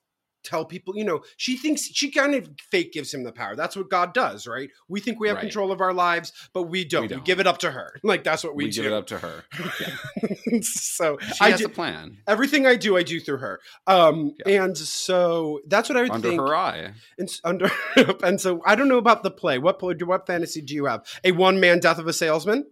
[0.47, 3.55] tell people, you know, she thinks she kind of fake gives him the power.
[3.55, 4.69] That's what God does, right?
[4.87, 5.41] We think we have Right.
[5.41, 7.01] control of our lives, but we don't.
[7.03, 7.25] We, don't.
[7.25, 7.93] give it up to her.
[8.03, 8.83] Like that's what we, We, do.
[8.83, 9.43] give it up to her.
[10.61, 13.59] so She I has do, a plan everything I do, I do through her.
[13.85, 16.93] Um and so that's what I would under think her eye.
[17.17, 17.69] and under
[18.23, 19.57] and so I don't know about the play.
[19.57, 21.05] What play, what fantasy do you have?
[21.23, 22.65] A one man death of a salesman,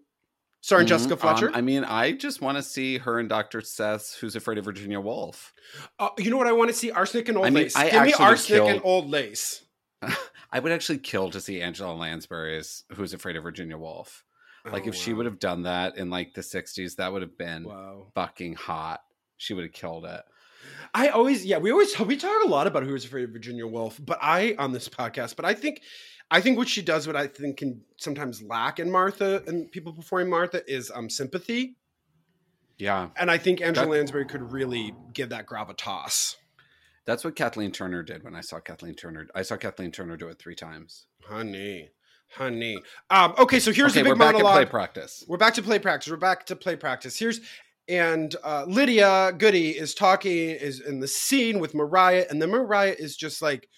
[0.66, 0.90] starring Mhm.
[0.90, 1.50] Jessica Fletcher.
[1.50, 3.62] Um, I mean, I just want to see her and Dr.
[3.62, 5.54] Seth, who's afraid of Virginia Woolf.
[6.00, 6.90] Uh, you know what I want to see?
[6.90, 7.76] Arsenic and old I mean, lace.
[7.76, 9.64] I Give me arsenic kill- and old lace.
[10.52, 14.24] I would actually kill to see Angela Lansbury as Who's Afraid of Virginia Woolf.
[14.66, 17.38] Like Oh, if she would have done that in like the 60s, that would have
[17.38, 18.08] been Wow.
[18.16, 19.02] fucking hot.
[19.38, 20.22] She would have killed it.
[20.96, 23.68] I always, yeah, we always we talk a lot about who is afraid of Virginia
[23.68, 25.82] Woolf, but I on this podcast, but I think,
[26.32, 29.94] I think what she does, what I think can sometimes lack in Martha and people
[29.94, 31.76] performing Martha is um sympathy,
[32.78, 33.10] Yeah.
[33.16, 36.36] and I think Angela That- Lansbury could really give that gravitas.
[37.06, 39.28] That's what Kathleen Turner did when I saw Kathleen Turner.
[39.36, 41.06] I saw Kathleen Turner do it three times.
[41.24, 41.90] Honey,
[42.32, 42.80] honey.
[43.12, 44.56] Um, okay, so here's okay, the big we're back monologue.
[44.56, 45.24] play practice.
[45.28, 46.10] We're back to play practice.
[46.10, 47.18] We're back to play practice.
[47.20, 47.42] Here's
[47.88, 52.96] and uh, Lydia Goody is talking is in the scene with Mariah, and then Mariah
[52.98, 53.70] is just like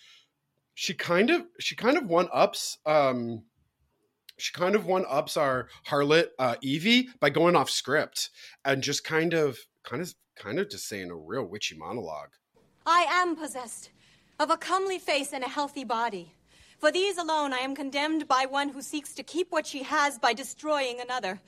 [0.80, 3.42] she kind of she kind of one ups um
[4.38, 8.30] she kind of one ups our harlot uh, Evie by going off script
[8.64, 12.30] and just kind of kind of kind of just saying a real witchy monologue.
[12.86, 13.90] I am possessed
[14.40, 16.36] of a comely face and a healthy body.
[16.78, 20.20] For these alone I am condemned by one who seeks to keep what she has
[20.20, 21.42] by destroying another.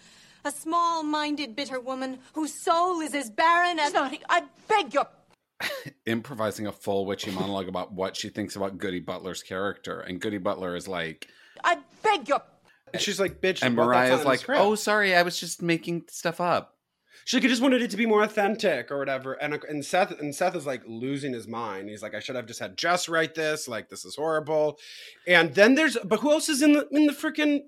[0.44, 3.92] A small minded, bitter woman whose soul is as barren as.
[3.92, 5.08] Snotty, I beg your.
[6.06, 10.00] Improvising a full witchy monologue about what she thinks about Goody Butler's character.
[10.00, 11.28] And Goody Butler is like,
[11.64, 12.42] I beg your.
[12.94, 13.62] And she's like, bitch.
[13.62, 16.76] and what, that's Mariah's like, oh, sorry, I was just making stuff up.
[17.26, 19.34] She like, I just wanted it to be more authentic or whatever.
[19.34, 21.90] And uh, and Seth and Seth is like losing his mind.
[21.90, 23.68] He's like, I should have just had Jess write this.
[23.68, 24.80] Like, this is horrible.
[25.28, 27.66] And then there's, but who else is in the in the freaking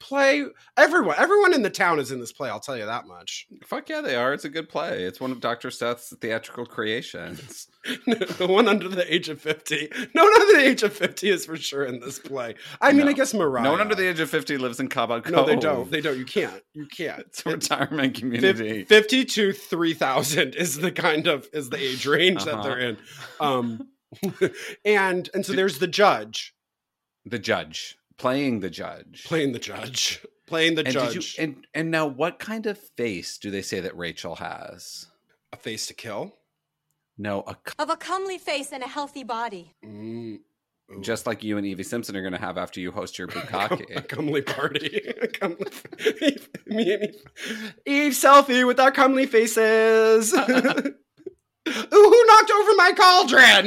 [0.00, 0.44] play?
[0.76, 2.48] Everyone, everyone in the town is in this play.
[2.50, 3.46] I'll tell you that much.
[3.64, 4.32] Fuck yeah, they are.
[4.32, 5.04] It's a good play.
[5.04, 5.70] It's one of Dr.
[5.70, 7.68] Seth's theatrical creations.
[8.06, 9.88] the one under the age of fifty.
[10.14, 12.54] No one under the age of fifty is for sure in this play.
[12.80, 13.10] I mean, No.
[13.10, 13.62] I guess Mariah.
[13.62, 15.32] No one under the age of 50 lives in Cabot Cove.
[15.34, 15.90] No, they don't.
[15.90, 16.18] They don't.
[16.18, 16.62] You can't.
[16.74, 17.20] You can't.
[17.20, 18.84] It's a retirement community.
[18.84, 22.62] 50 to 3000 is the kind of is the age range that Uh-huh.
[22.62, 22.96] they're in
[23.40, 23.88] um
[24.84, 26.54] and and so there's the judge
[27.24, 27.96] The judge.
[28.20, 29.24] Playing the judge.
[29.24, 33.38] playing the judge playing the and judge you and and now what kind of face
[33.38, 35.06] do they say that Rachel has?
[35.52, 36.34] a face to kill
[37.16, 39.74] No, a c- Of a comely face and a healthy body.
[39.84, 40.38] mm,
[41.00, 43.96] just like you and Evie Simpson are going to have after you host your bukkake.
[43.96, 45.66] a comely party A comely,
[46.66, 50.42] me and eve, eve selfie with our comely faces Ooh,
[51.66, 53.66] who knocked over my cauldron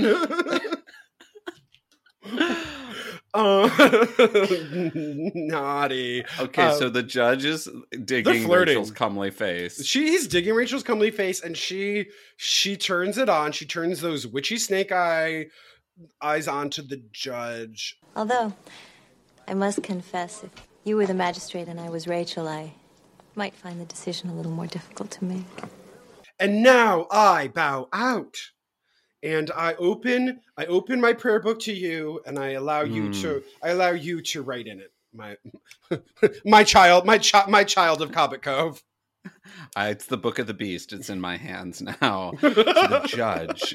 [3.35, 3.65] Oh,
[5.35, 6.23] naughty.
[6.39, 7.67] Okay, Uh, so the judge is
[8.05, 8.47] digging.
[8.47, 9.83] Rachel's comely face.
[9.85, 12.07] she's digging Rachel's comely face, and she
[12.37, 13.51] she turns it on.
[13.51, 15.47] She turns those witchy snake eye
[16.21, 17.97] eyes onto the judge.
[18.15, 18.53] Although,
[19.47, 20.51] I must confess, if
[20.83, 22.73] you were the magistrate and I was Rachel, I
[23.35, 25.45] might find the decision a little more difficult to make.
[26.39, 28.37] And now I bow out.
[29.23, 33.11] And I open I open my prayer book to you and I allow you Hmm.
[33.11, 34.91] to I allow you to write in it.
[35.13, 35.37] My
[36.45, 38.83] my child, my child my child of Cabot Cove.
[39.77, 40.93] It's the book of the beast.
[40.93, 42.33] It's in my hands now.
[42.41, 43.73] So the judge,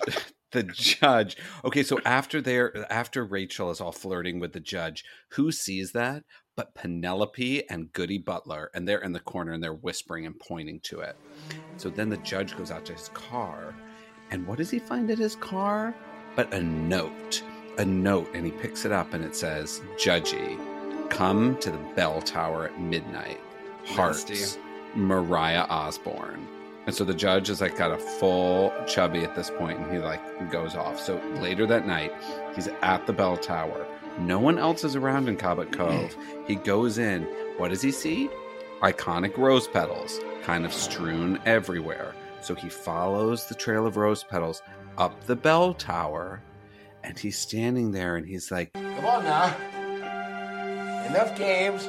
[0.53, 1.37] the judge.
[1.65, 6.25] Okay, so after they're after Rachel is all flirting with the judge, who sees that?
[6.57, 10.81] But Penelope and Goody Butler, and they're in the corner and they're whispering and pointing
[10.85, 11.17] to it.
[11.77, 13.77] So then the judge goes out to his car,
[14.31, 15.95] and what does he find at his car?
[16.37, 17.43] But a note,
[17.79, 20.59] a note, and he picks it up and it says, "Judgy,
[21.11, 23.41] come to the bell tower at midnight.
[23.87, 24.61] Hearts." Nasty.
[24.95, 26.47] Mariah Osborne.
[26.87, 29.99] And so the judge is like got a full chubby at this point and he
[29.99, 30.99] like goes off.
[30.99, 32.13] So later that night,
[32.55, 33.87] he's at the bell tower.
[34.19, 36.17] No one else is around in Cabot Cove.
[36.49, 37.25] He goes in.
[37.59, 38.31] What does he see?
[38.81, 42.15] Iconic rose petals kind of strewn everywhere.
[42.49, 44.63] So he follows the trail of rose petals
[44.97, 46.43] up the bell tower
[47.05, 49.55] and he's standing there and he's like, Come on now.
[51.05, 51.85] Enough games.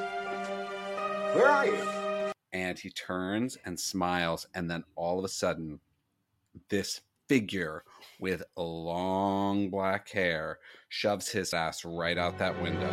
[1.34, 2.32] Where are you?
[2.52, 5.80] and he turns and smiles and then all of a sudden
[6.68, 7.82] this figure
[8.18, 10.58] with long black hair
[10.90, 12.90] shoves his ass right out that window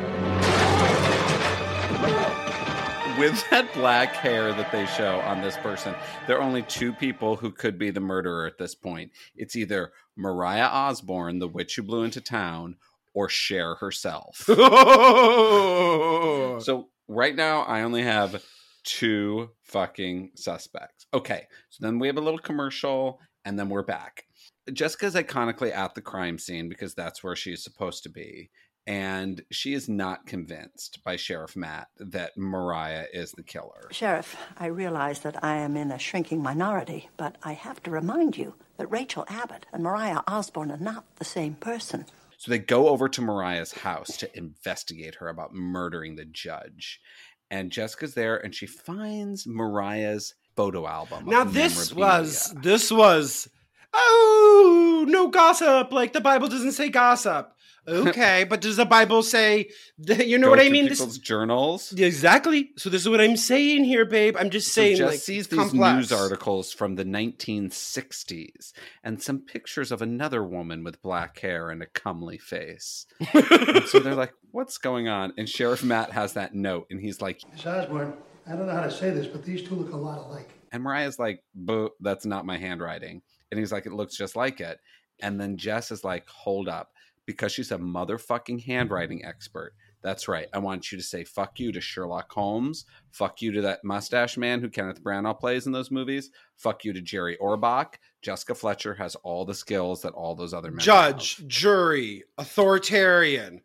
[3.18, 5.95] with that black hair that they show on this person
[6.28, 9.91] there are only two people who could be the murderer at this point it's either
[10.15, 12.76] mariah osborne the witch who blew into town
[13.13, 14.57] or Cher herself so
[17.07, 18.43] right now I only have
[18.84, 21.07] two fucking suspects.
[21.13, 24.24] Okay, so then we have a little commercial and then we're back.
[24.72, 28.49] Jessica's iconically at the crime scene because that's where she's supposed to be.
[28.88, 33.90] And she is not convinced by Sheriff Matt that Mariah is the killer.
[33.92, 38.38] Sheriff, I realize that I am in a shrinking minority, but I have to remind
[38.38, 42.06] you that Rachel Abbott and Mariah Osborne are not the same person.
[42.38, 47.02] So they go over to Mariah's house to investigate her about murdering the judge.
[47.52, 51.26] And Jessica's there and she finds Mariah's photo album.
[51.26, 53.50] Now this was this was
[53.94, 55.92] oh no gossip.
[55.92, 57.54] Like the Bible doesn't say gossip.
[58.08, 59.70] Okay, but does the Bible say?
[59.98, 60.88] You know Go what I through mean?
[60.90, 61.94] This- People's journals.
[61.94, 62.72] exactly.
[62.78, 64.36] So this is what I'm saying here, babe.
[64.38, 65.96] I'm just So saying, Jess like, sees it's these complex.
[65.96, 68.74] news articles from the 1960s
[69.04, 73.06] and some pictures of another woman with black hair and a comely face.
[73.34, 77.22] and so they're like, "What's going on?" And Sheriff Matt has that note, and he's
[77.22, 78.14] like, Miss Osborne,
[78.48, 80.50] I don't know how to say this, but these two look a lot alike.
[80.72, 83.22] And Mariah's like, Boo, that's not my handwriting.
[83.52, 84.80] And he's like, it looks just like it.
[85.22, 86.92] And then Jess is like, hold up.
[87.28, 89.30] Because she's a motherfucking handwriting mm.
[89.30, 89.74] expert.
[90.02, 90.48] That's right.
[90.54, 92.86] I want you to say fuck you to Sherlock Holmes.
[93.12, 96.30] Fuck you to that mustache man who Kenneth Branagh plays in those movies.
[96.56, 97.96] Fuck you to Jerry Orbach.
[98.22, 103.62] Jessica Fletcher has all the skills that all those other men Judge, jury, authoritarian,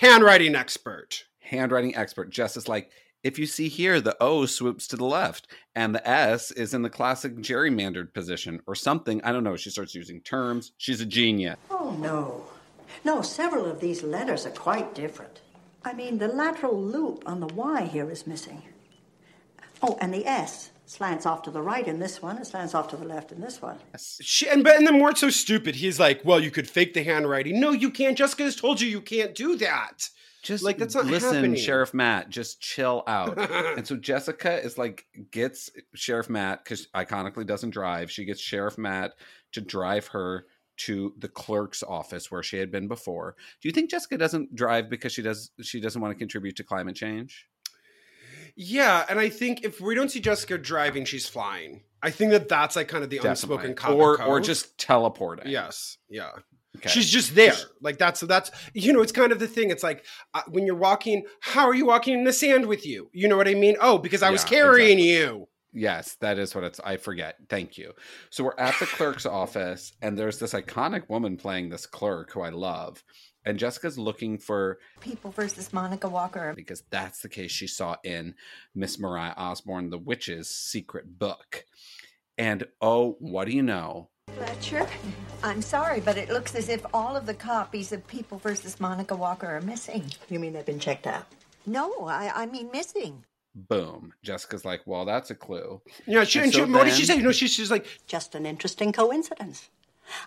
[0.00, 1.24] handwriting expert.
[1.40, 2.30] handwriting expert.
[2.30, 2.90] Jess is like,
[3.22, 6.82] if you see here, the O swoops to the left and the S is in
[6.82, 9.22] the classic gerrymandered position or something.
[9.22, 9.56] I don't know.
[9.56, 10.72] She starts using terms.
[10.78, 11.56] She's a genius.
[11.70, 12.44] Oh, no.
[13.06, 15.40] No, several of these letters are quite different.
[15.84, 18.64] I mean, the lateral loop on the Y here is missing.
[19.80, 22.88] Oh, and the S slants off to the right in this one, it slants off
[22.88, 23.78] to the left in this one.
[23.96, 25.76] She, and but and then Mort's so stupid.
[25.76, 27.60] He's like, "Well, you could fake the handwriting.
[27.60, 28.18] No, you can't.
[28.18, 30.08] Jessica has told you you can't do that.
[30.42, 31.54] Just like that's not listen, happening.
[31.54, 33.38] Sheriff Matt, just chill out.
[33.78, 38.10] and so Jessica is like gets Sheriff Matt because iconically doesn't drive.
[38.10, 39.12] She gets Sheriff Matt
[39.52, 40.46] to drive her
[40.78, 43.34] to the clerk's office where she had been before.
[43.60, 46.64] Do you think Jessica doesn't drive because she does she doesn't want to contribute to
[46.64, 47.46] climate change?
[48.56, 51.82] Yeah, and I think if we don't see Jessica driving, she's flying.
[52.02, 53.74] I think that that's like kind of the unspoken Definitely.
[53.74, 54.28] cop or code.
[54.28, 55.50] or just teleporting.
[55.50, 56.30] yes, yeah.
[56.76, 56.90] Okay.
[56.90, 57.54] She's just there.
[57.80, 59.70] Like that's that's you know it's kind of the thing.
[59.70, 60.04] It's like
[60.34, 63.10] uh, when you're walking, how are you walking in the sand with you?
[63.12, 63.76] You know what I mean?
[63.80, 65.12] Oh, because I was carrying exactly.
[65.12, 65.48] you.
[65.76, 66.80] Yes, that is what it's.
[66.80, 67.36] I forget.
[67.50, 67.92] Thank you.
[68.30, 72.40] So we're at the clerk's office, and there's this iconic woman playing this clerk who
[72.40, 73.04] I love.
[73.44, 76.54] And Jessica's looking for People versus Monica Walker.
[76.56, 78.34] because that's the case she saw in
[78.74, 81.64] Miss Mariah Osborne, the witch's secret book.
[82.38, 84.08] And oh, what do you know?
[84.34, 84.88] Fletcher,
[85.42, 89.14] I'm sorry, but it looks as if all of the copies of People versus Monica
[89.14, 90.04] Walker are missing.
[90.28, 91.26] You mean they've been checked out?
[91.66, 93.24] No, I, I mean missing.
[93.58, 94.12] Boom.
[94.22, 95.80] Jessica's like, well, that's a clue.
[96.06, 97.22] Yeah, she, And and she, so what did she then- say?
[97.22, 99.70] No, she's she's like Just an interesting coincidence.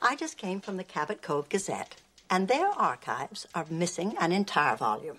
[0.01, 1.95] I just came from the Cabot Cove Gazette,
[2.29, 5.17] and their archives are missing an entire volume.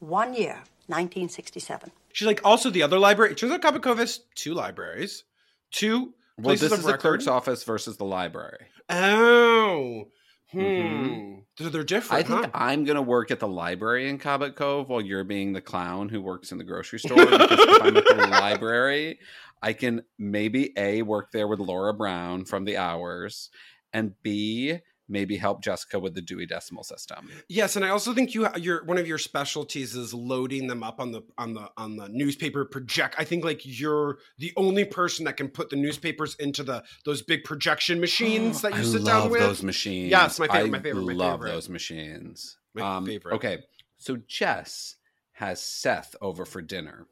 [0.00, 1.90] One year, 1967.
[2.12, 3.30] she's like also the other library.
[3.32, 5.22] It turns out Cabot Cove has two libraries,
[5.70, 8.66] two Well, places this of is the clerk's office versus the library.
[8.90, 10.08] Oh,
[10.54, 10.60] hmm.
[10.60, 11.44] Mhm.
[11.58, 12.24] So they're different.
[12.24, 12.50] I think huh?
[12.54, 16.08] I'm going to work at the library in Cabot Cove while you're being the clown
[16.08, 17.16] who works in the grocery store.
[17.16, 19.20] Because if I'm at the library,
[19.62, 23.50] I can maybe A, work there with Laura Brown from the hours,
[23.92, 24.78] and B,
[25.08, 27.30] maybe help Jessica with the Dewey Decimal System.
[27.48, 31.00] Yes, and I also think you your one of your specialties is loading them up
[31.00, 33.16] on the on the on the newspaper project.
[33.18, 37.22] I think like you're the only person that can put the newspapers into the those
[37.22, 39.40] big projection machines that you I sit down with.
[39.40, 40.10] those machines.
[40.10, 41.52] Yes, my favorite, I my favorite, my love favorite.
[41.52, 42.58] those machines.
[42.74, 43.34] My um, favorite.
[43.36, 43.58] Okay,
[43.98, 44.96] so Jess
[45.32, 47.06] has Seth over for dinner,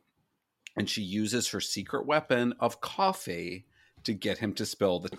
[0.76, 3.66] and she uses her secret weapon of coffee
[4.05, 5.11] to get him to spill the.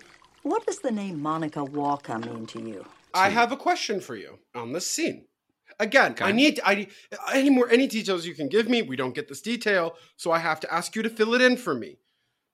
[0.44, 2.84] What does the name Monica Walker mean to you?
[3.14, 5.24] I have a question for you on this scene.
[5.80, 6.86] Again, I need I
[7.32, 8.82] any more any details you can give me.
[8.82, 11.56] We don't get this detail, so I have to ask you to fill it in
[11.56, 11.96] for me.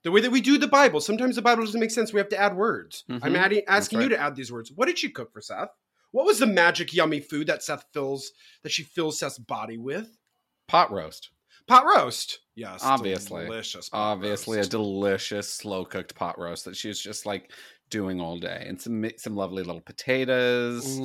[0.04, 2.12] The way that we do the Bible, sometimes the Bible doesn't make sense.
[2.12, 3.02] We have to add words.
[3.08, 3.36] I'm Mhm.
[3.36, 4.70] adding, That's asking you to add these words.
[4.72, 5.68] What did she cook for Seth?
[6.12, 8.30] What was the magic yummy food that Seth fills
[8.62, 10.16] that she fills Seth's body with?
[10.68, 11.30] pot roast.
[11.66, 12.38] Pot roast.
[12.54, 13.88] Yes, obviously, delicious.
[13.90, 14.68] pot obviously roast.
[14.68, 17.50] a delicious slow cooked pot roast that she was just like
[17.90, 20.98] doing all day, and some some lovely little potatoes,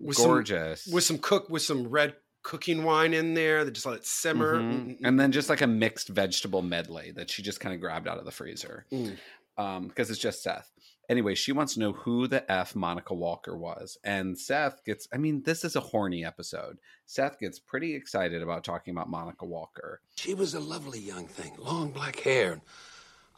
[0.00, 3.86] With some- gorgeous, with some cook with some red cooking wine in there that just
[3.86, 4.56] let it simmer.
[4.60, 4.86] Mhm.
[4.86, 8.06] Mm, and then just like a mixed vegetable medley that she just kind of grabbed
[8.06, 9.16] out of the freezer, Mm.
[9.56, 10.70] um, because it's just Seth.
[11.08, 15.06] Anyway, she wants to know who the f Monica Walker was, and Seth gets.
[15.12, 16.78] I mean, this is a horny episode.
[17.06, 20.00] Seth gets pretty excited about talking about Monica Walker.
[20.16, 22.62] She was a lovely young thing, long black hair, and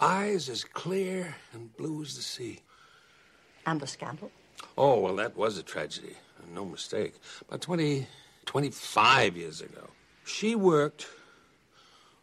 [0.01, 2.61] eyes as clear and blue as the sea.
[3.64, 4.30] And the scandal?
[4.76, 6.16] Oh, well, that was a tragedy.
[6.53, 7.14] No mistake.
[7.49, 8.07] About 20,
[8.44, 9.90] 25 years ago.
[10.24, 11.07] She worked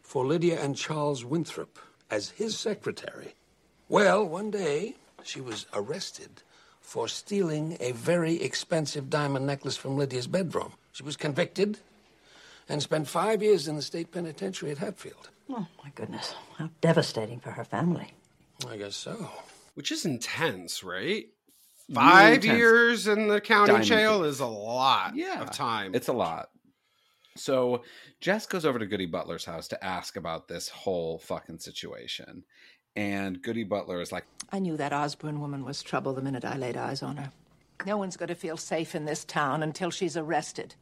[0.01, 1.77] for Lydia and Charles Winthrop
[2.09, 3.35] as his secretary.
[3.89, 6.43] Well, one day she was arrested
[6.79, 10.73] for stealing a very expensive diamond necklace from Lydia's bedroom.
[10.91, 11.79] She was convicted
[12.69, 15.29] and spent five years in the state penitentiary at Hatfield.
[15.49, 16.35] Oh, my goodness.
[16.57, 18.13] How devastating for her family.
[18.69, 19.29] I guess so.
[19.75, 21.25] Which is intense, right?
[21.93, 22.57] Five intense.
[22.57, 25.41] years in the county Diamond jail is a lot Yeah.
[25.41, 25.93] of time.
[25.93, 26.49] It's a lot.
[27.35, 27.83] So
[28.21, 32.43] Jess goes over to Goody Butler's house to ask about this whole fucking situation.
[32.95, 36.57] And Goody Butler is like, I knew that Osborne woman was trouble the minute I
[36.57, 37.31] laid eyes on her.
[37.87, 40.75] No one's going to feel safe in this town until she's arrested.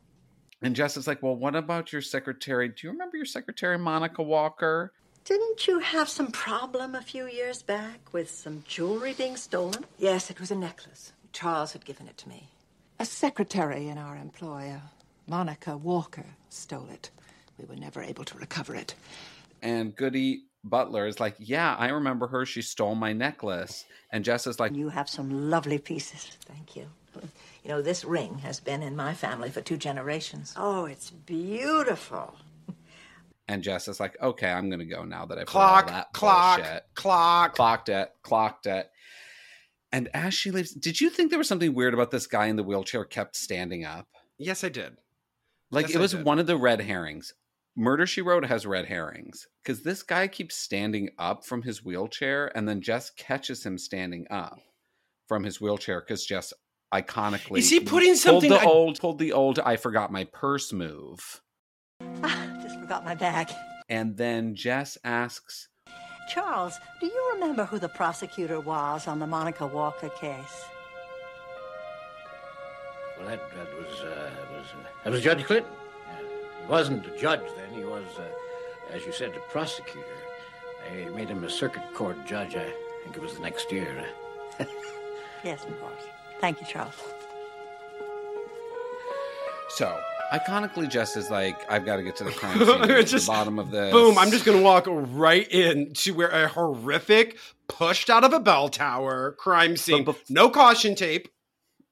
[0.62, 2.70] And Jess is like, well, what about your secretary?
[2.70, 4.94] Do you remember your secretary, Monica Walker?
[5.26, 9.86] Didn't you have some problem a few years back with some jewelry being stolen?
[9.98, 11.14] Yes, it was a necklace.
[11.32, 12.50] Charles had given it to me.
[13.00, 14.74] A secretary in our employ,
[15.28, 17.12] Monica Walker, stole it.
[17.58, 18.96] We were never able to recover it.
[19.62, 22.46] And Goody Butler is like, yeah, I remember her.
[22.46, 23.86] She stole my necklace.
[24.12, 26.38] And Jess is like, You have some lovely pieces.
[26.46, 26.88] Thank you.
[27.64, 30.54] You know, this ring has been in my family for two generations.
[30.58, 32.36] Oh, it's beautiful.
[33.48, 35.98] and Jess is like, okay, I'm going to go now that I've Clock, heard all
[35.98, 36.84] that clock, bullshit.
[36.96, 37.56] clock.
[37.56, 38.90] Clocked it, clocked it.
[39.92, 42.56] And as she leaves, did you think there was something weird about this guy in
[42.56, 44.08] the wheelchair kept standing up?
[44.38, 44.94] Yes, I did.
[45.70, 47.34] Like Yes, it was one of the red herrings.
[47.76, 52.52] Murder She Wrote has red herrings because this guy keeps standing up from his wheelchair,
[52.56, 54.60] and then Jess catches him standing up
[55.28, 56.52] from his wheelchair because Jess
[56.94, 60.26] iconically Is he putting pulled something the I- old pulled the old I forgot my
[60.26, 61.42] purse move,
[62.24, 63.50] Ah, just forgot my bag.
[63.90, 65.68] and then Jess asks,
[66.34, 70.66] Charles, do you remember who the prosecutor was on the Monica Walker case?
[73.18, 75.72] Well, that, that was, uh, was uh, that was Judge Clinton.
[76.66, 77.70] He wasn't a judge then.
[77.78, 80.06] He was, uh, as you said, a prosecutor.
[80.90, 82.56] They made him a circuit court judge.
[82.56, 82.72] I
[83.04, 84.06] think it was the next year.
[85.44, 86.04] Yes, of course.
[86.42, 86.96] Thank you, Charles.
[89.70, 89.98] So
[90.34, 93.32] iconically, Jess is like, I've got to get to the crime scene, get Just the
[93.32, 93.92] bottom of this.
[93.94, 94.18] Boom!
[94.18, 97.38] I'm just gonna walk right in to where a horrific,
[97.68, 100.06] pushed out of a bell tower crime scene.
[100.30, 101.30] no caution tape.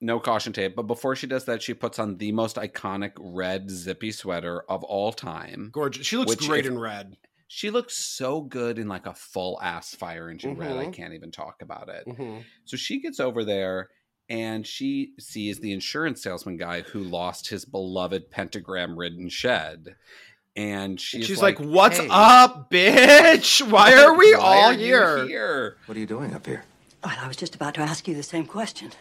[0.01, 0.75] no caution tape.
[0.75, 4.83] But before she does that, she puts on the most iconic red zippy sweater of
[4.83, 5.69] all time.
[5.73, 6.05] Gorgeous.
[6.05, 7.17] She looks great if- in red.
[7.51, 10.77] She looks so good in like a full ass fire engine red.
[10.77, 10.93] I Mhm.
[10.93, 12.05] can't even talk about it.
[12.07, 12.43] Mhm.
[12.65, 13.89] So she gets over there
[14.29, 19.95] and she sees the insurance salesman guy who lost his beloved pentagram ridden shed.
[20.55, 23.61] And she's, She's, like, "What's "Hey, up, bitch?
[23.71, 25.77] Why are we why all are here?" here?
[25.85, 26.63] What are you doing up here?
[27.03, 28.91] Well, I was just about to ask you the same question.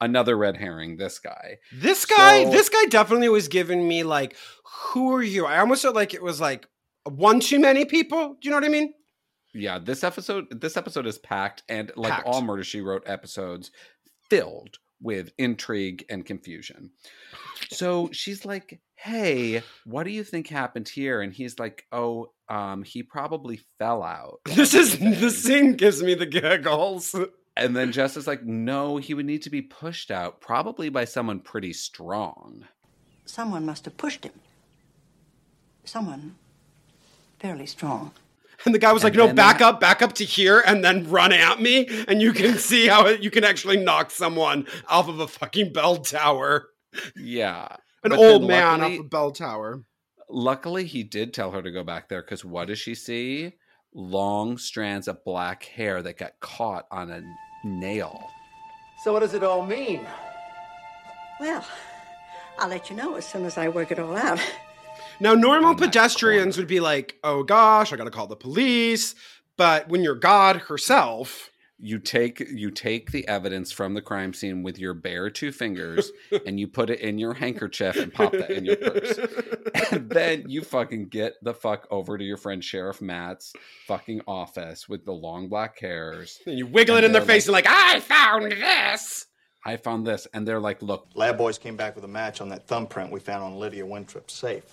[0.00, 1.58] Another red herring, this guy.
[1.72, 4.36] This guy, So- this guy definitely was giving me like,
[4.92, 6.66] "Who are you?" I almost felt like it was like
[7.04, 8.34] one too many people.
[8.34, 8.92] Do you know what I mean?
[9.54, 12.26] Yeah, this episode this episode is packed and like Packed.
[12.26, 13.70] all Murder She Wrote episodes
[14.30, 16.90] filled with intrigue and confusion.
[17.70, 22.82] So she's like, "Hey, what do you think happened here?" And he's like, "Oh, um
[22.82, 27.14] he probably fell out." This is the scene gives me the giggles.
[27.56, 31.04] And then Jess is like, "No, he would need to be pushed out probably by
[31.04, 32.66] someone pretty strong."
[33.26, 34.32] Someone must have pushed him.
[35.84, 36.36] Someone
[37.38, 38.12] fairly strong.
[38.66, 40.84] And the guy was And like, "No, back that- up, back up to here, and
[40.84, 44.66] then run at me, and you can see how it, you can actually knock someone
[44.88, 46.68] off of a fucking bell tower.
[47.16, 47.68] Yeah.
[48.04, 49.82] An But old man luckily- off a bell tower.
[50.28, 53.54] Luckily, he did tell her to go back there because what does she see?
[53.92, 57.22] Long strands of black hair that got caught on a
[57.66, 58.28] nail.
[59.02, 60.06] So what does it all mean?
[61.40, 61.64] Well,
[62.58, 64.38] I'll let you know as soon as I work it all out.
[65.20, 69.14] Now, normal pedestrians would be like, "Oh gosh, I gotta call the police."
[69.56, 71.50] But when you're God herself,
[71.82, 76.10] You take you take the evidence from the crime scene with your bare two fingers
[76.46, 79.18] and you put it in your handkerchief and pop that in your purse.
[79.92, 83.52] And then you fucking get the fuck over to your friend Sheriff Matt's
[83.86, 86.38] fucking office with the long black hairs.
[86.46, 89.26] and you wiggle it in their they're face and like, "I found this."
[89.64, 90.26] I found this.
[90.32, 93.20] And they're like, look, Lab boys came back with a match on that thumbprint we
[93.20, 94.64] found on Lydia Winthrop's safe.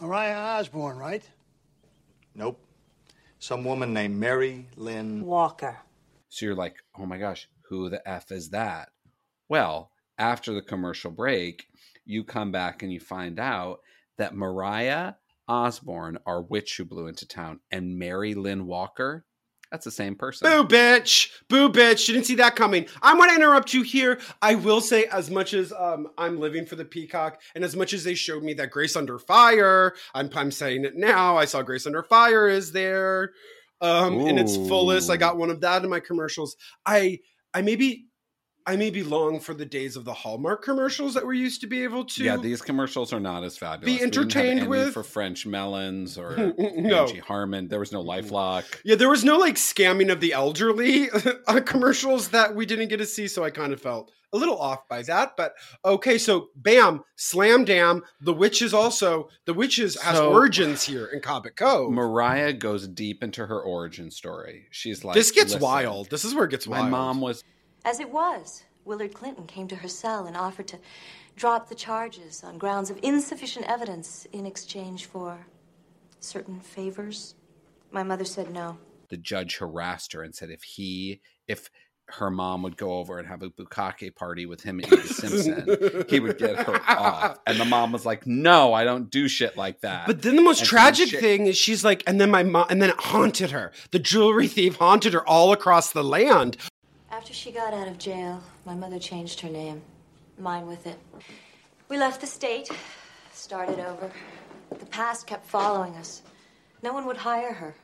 [0.00, 1.28] Mariah Osborne, right?
[2.34, 2.60] Nope.
[3.38, 5.24] Some woman named Mary Lynn.
[5.24, 5.78] Walker.
[6.28, 8.88] So you're like, oh my gosh, who the F is that?
[9.48, 11.66] Well, after the commercial break,
[12.04, 13.80] you come back and you find out
[14.18, 15.14] that Mariah
[15.46, 19.24] Osborne, our witch who blew into town, and Mary Lynn Walker,
[19.70, 20.48] that's the same person.
[20.48, 21.30] Boo, bitch.
[21.48, 22.06] Boo, bitch.
[22.06, 22.86] You Didn't see that coming.
[23.02, 24.20] I want to interrupt you here.
[24.40, 27.92] I will say, as much as um, I'm living for the Peacock, and as much
[27.92, 31.36] as they showed me that Grace Under Fire, I'm, I'm saying it now.
[31.36, 33.32] I saw Grace Under Fire is there
[33.80, 35.10] um, in its fullest.
[35.10, 36.56] I got one of that in my commercials.
[36.86, 37.18] I,
[37.52, 38.06] I maybe
[38.66, 41.84] I maybe long for the days of the Hallmark commercials that we used to be
[41.84, 42.24] able to.
[42.24, 43.86] Yeah, these commercials are not as fabulous.
[43.92, 47.02] We didn't have entertained any with- for French melons or No.
[47.02, 47.68] Angie Harmon.
[47.68, 48.64] There was no LifeLock.
[48.84, 51.08] Yeah, there was no like scamming of the elderly
[51.46, 54.58] uh, commercials that we didn't get to see, so I kind of felt a little
[54.58, 55.36] off by that.
[55.36, 55.54] But
[55.84, 58.02] okay, so bam, slam dam.
[58.22, 61.92] The witches also the witches has So- origins here in Cabot Cove.
[61.92, 64.68] Mariah goes deep into her origin story.
[64.70, 66.08] She's like, this gets wild.
[66.08, 66.90] This is where it gets My wild.
[66.90, 67.44] mom was
[67.84, 70.78] As it was, Willard Clinton came to her cell and offered to
[71.36, 75.46] drop the charges on grounds of insufficient evidence in exchange for
[76.20, 77.34] certain favors.
[77.90, 78.78] My mother said no.
[79.08, 81.70] the judge harassed her and said if he if
[82.08, 86.04] her mom would go over and have a bukkake party with him and Edie Simpson,
[86.08, 87.38] he would get her off.
[87.46, 90.42] And the mom was like, "No, I don't do shit like that." But then the
[90.42, 93.00] most And tragic she- thing is she's like, and then my mom, and then it
[93.00, 93.72] haunted her.
[93.90, 96.56] The jewelry thief haunted her all across the land.
[97.24, 99.80] After she got out of jail, my mother changed her name,
[100.38, 100.98] mine with it.
[101.88, 102.68] We left the state,
[103.32, 104.12] started over.
[104.78, 106.20] The past kept following us.
[106.82, 107.74] No one would hire her.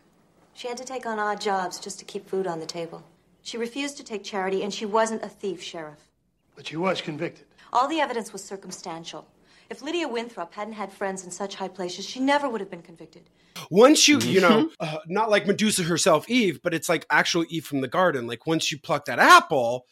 [0.53, 3.03] She had to take on odd jobs just to keep food on the table.
[3.41, 6.11] She refused to take charity, and she wasn't a thief, Sheriff.
[6.55, 7.47] But she was convicted.
[7.73, 9.27] All the evidence was circumstantial.
[9.71, 12.83] If Lydia Winthrop hadn't had friends in such high places, she never would have been
[12.83, 13.31] convicted.
[13.71, 17.65] Once you, you know, uh, not like Medusa herself, Eve, but it's like actual Eve
[17.65, 18.27] from the garden.
[18.27, 19.87] Like once you pluck that apple,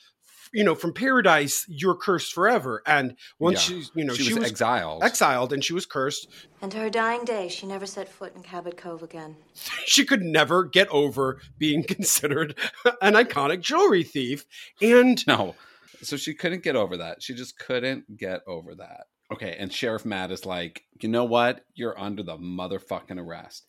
[0.53, 2.83] you know, from paradise, you're cursed forever.
[2.87, 3.81] And once Yeah.
[3.83, 5.05] she, you know, She was exiled.
[5.05, 6.27] exiled, and she was cursed.
[6.63, 9.37] And to her dying day, she never set foot in Cabot Cove again.
[9.87, 12.57] She could never get over being considered
[13.01, 14.45] an iconic jewelry thief.
[14.83, 15.55] And no,
[16.03, 17.23] so she couldn't get over that.
[17.23, 19.07] She just couldn't get over that.
[19.31, 21.65] Okay, and Sheriff Matt is like, you know what?
[21.75, 23.67] You're under the motherfucking arrest.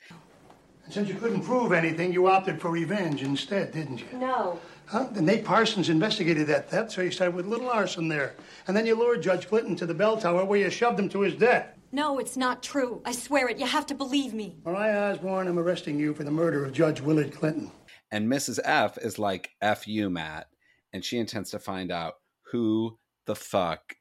[0.86, 4.18] And since you couldn't prove anything, you opted for revenge instead, didn't you?
[4.18, 4.60] No.
[4.86, 5.10] Huh?
[5.16, 8.36] And Nate Parsons investigated that theft, so you started with little arson there.
[8.68, 11.22] And then you lured Judge Clinton to the bell tower where you shoved him to
[11.22, 11.78] his death.
[11.92, 13.02] No, it's not true.
[13.06, 13.60] I swear it.
[13.60, 14.56] You have to believe me.
[14.66, 17.72] Mariah Osborne, I'm arresting you for the murder of Judge Willard Clinton.
[18.12, 18.60] And Mrs.
[18.64, 20.48] F is like, F you, Matt.
[20.94, 22.14] And she intends to find out
[22.52, 23.94] who the fuck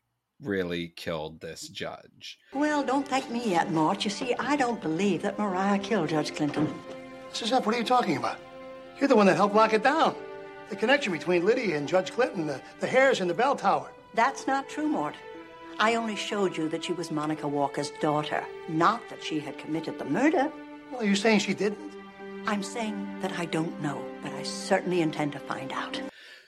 [0.43, 2.39] really killed this judge.
[2.53, 4.05] Well, don't thank me yet, Mort.
[4.05, 6.73] You see, I don't believe that Mariah killed Judge Clinton.
[7.33, 7.53] Mrs.
[7.53, 8.39] F, what are you talking about?
[8.99, 10.15] You're the one that helped lock it down.
[10.71, 13.91] The connection between Lydia and Judge Clinton, the, the hairs in the bell tower.
[14.15, 15.15] That's not true, Mort.
[15.79, 19.99] I only showed you that she was Monica Walker's daughter, not that she had committed
[19.99, 20.51] the murder.
[20.91, 21.93] Well, are you saying she didn't?
[22.47, 26.01] I'm saying that I don't know, but I certainly intend to find out.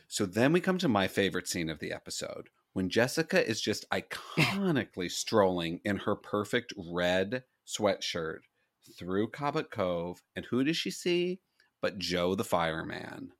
[0.09, 3.89] So then we come to my favorite scene of the episode when Jessica is just
[3.93, 8.39] iconically strolling in her perfect red sweatshirt
[8.99, 10.23] through Cabot Cove.
[10.37, 11.41] And who does she see?
[11.83, 13.31] But Joe the fireman.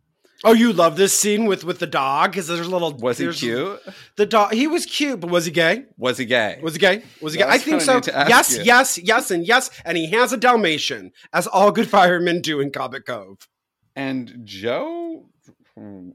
[0.45, 2.93] oh, you love this scene with with the dog because there's a little.
[2.97, 3.81] Was he cute?
[4.17, 4.55] The dog.
[4.55, 5.85] He was cute, but was he gay?
[5.99, 6.59] Was he gay?
[6.63, 7.03] Was he gay?
[7.21, 7.45] Was he gay?
[7.47, 7.95] I think so.
[7.95, 8.63] need to ask Yes, you.
[8.65, 9.69] yes, yes, and yes.
[9.85, 13.47] And he has a Dalmatian, as all good firemen do in Cabot Cove.
[13.95, 15.27] And Joe,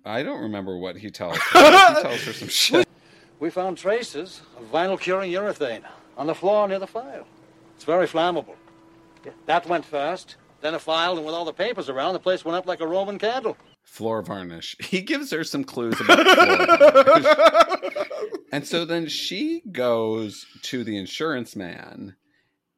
[0.04, 1.60] I don't remember what he tells her.
[1.96, 2.85] he tells her some shit.
[3.40, 5.84] We found traces of vinyl curing urethane
[6.18, 7.28] on the floor near the file.
[7.76, 8.56] It's very flammable.
[9.46, 10.38] That went fast.
[10.62, 12.88] Then a file, and with all the papers around, the place went up like a
[12.88, 13.58] Roman candle.
[13.84, 14.76] Floor varnish.
[14.80, 18.08] He gives her some clues about floor varnish.
[18.52, 22.16] And so then she goes to the insurance man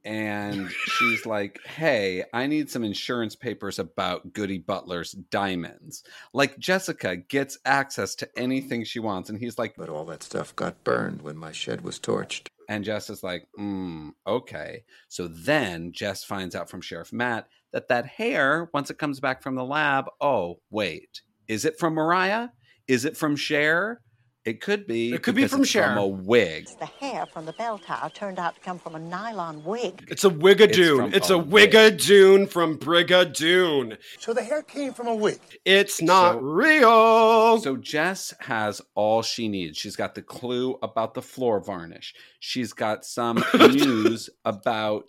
[0.07, 6.03] and she's like, Hey, I need some insurance papers about Goody Butler's diamonds.
[6.33, 9.29] Like Jessica gets access to anything she wants.
[9.29, 12.47] And he's like, But all that stuff got burned when my shed was torched.
[12.69, 14.83] And Jess is like, mm, okay.
[15.07, 19.41] So then Jess finds out from Sheriff Matt that that hair, once it comes back
[19.41, 22.49] from the lab, oh, wait, is it from Mariah?
[22.87, 24.01] Is it from Cher?
[24.47, 25.11] It could be.
[25.13, 25.89] It could be from it's Cher.
[25.89, 26.69] From a wig.
[26.79, 30.05] The hair from the bell tower turned out to come from a nylon wig.
[30.09, 30.97] It's a Wigadoon.
[30.97, 33.97] from It's, a a Wigadoon from Brigadoon.
[34.19, 35.41] So the hair came from a wig.
[35.65, 37.59] It's not So- real.
[37.59, 39.77] So Jess has all she needs.
[39.77, 42.13] She's got the clue about the floor varnish.
[42.39, 45.07] She's got some news about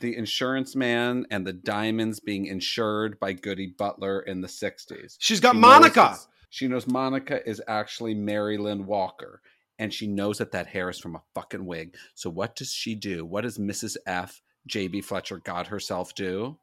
[0.00, 5.16] the insurance man and the diamonds being insured by Goody Butler in the 60s.
[5.18, 6.16] She's got She knows Monica.
[6.50, 9.40] She knows Monica is actually Mary Lynn Walker.
[9.78, 11.94] And she knows that that hair is from a fucking wig.
[12.14, 13.24] So what does she do?
[13.24, 13.96] What does Mrs.
[14.06, 14.42] F.
[14.66, 15.02] J.B.
[15.02, 16.58] Fletcher God herself do?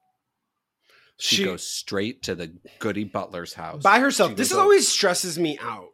[1.18, 4.32] She, She- goes straight to the Goody Butler's house by herself.
[4.32, 5.90] She This is always stresses me out.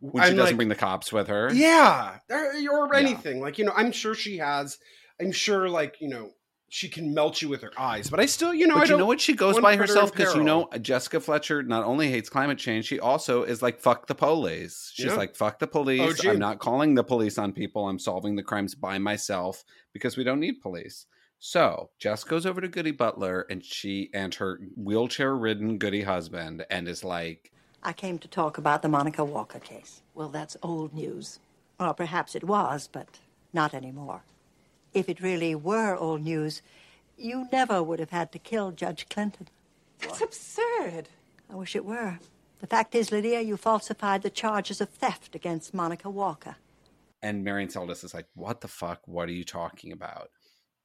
[0.00, 1.50] when she I'm doesn't like- bring the cops with her.
[1.54, 2.36] Yeah, or,
[2.70, 2.98] or Yeah.
[2.98, 3.40] anything.
[3.40, 4.76] Like you know, I'm sure she has.
[5.20, 6.32] I'm sure, like you know,
[6.74, 8.10] she can melt you with her eyes.
[8.10, 9.20] But I still, you know, but I you don't know what?
[9.20, 12.86] She goes by herself because you know uh, Jessica Fletcher not only hates climate change,
[12.86, 14.90] she also is like fuck the police.
[14.92, 15.14] She's Yeah.
[15.14, 16.00] like fuck the police.
[16.00, 16.26] OG.
[16.26, 17.86] I'm not calling the police on people.
[17.88, 21.06] I'm solving the crimes by myself because we don't need police.
[21.38, 26.88] So Jess goes over to Goody Butler and she and her wheelchair-ridden Goody husband and
[26.88, 27.52] is like,
[27.84, 30.02] I came to talk about the Monica Walker case.
[30.12, 31.38] Well, that's old news.
[31.78, 33.20] Well, perhaps it was, but
[33.52, 34.22] not anymore.
[34.94, 36.62] If it really were old news,
[37.16, 39.48] you never would have had to kill Judge Clinton.
[40.00, 41.08] That's absurd.
[41.50, 42.18] I wish it were.
[42.60, 46.56] The fact is, Lydia, you falsified the charges of theft against Monica Walker.
[47.22, 49.00] and Marion Seldes is like, "What the fuck?
[49.08, 50.30] What are you talking about?"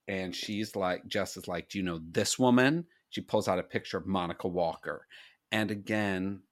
[0.07, 3.63] And she's like, Jess is like, "Do you know this woman?" She pulls out a
[3.63, 5.05] picture of Monica Walker,
[5.51, 6.43] and again,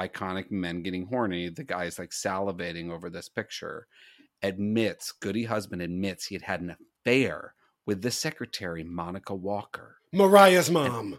[0.00, 1.50] iconic men getting horny.
[1.50, 3.86] The guy's like salivating over this picture.
[4.42, 6.76] Admits, Goody husband admits he had had an
[7.14, 7.54] affair
[7.86, 11.18] with the secretary Monica Walker, Mariah's mom.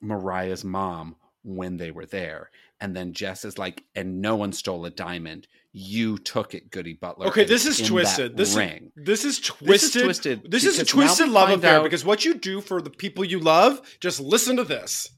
[0.00, 2.50] Mariah's mom, when they were there.
[2.80, 5.46] And then Jess is like, "And no one stole a diamond.
[5.72, 8.36] You took it, Goody Butler." Okay, this is twisted.
[8.36, 10.02] This ring." is this is This is twisted.
[10.04, 13.24] twisted This is a twisted love affair out- because what you do for the people
[13.24, 15.10] you love, just listen to this.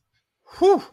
[0.58, 0.84] Whew.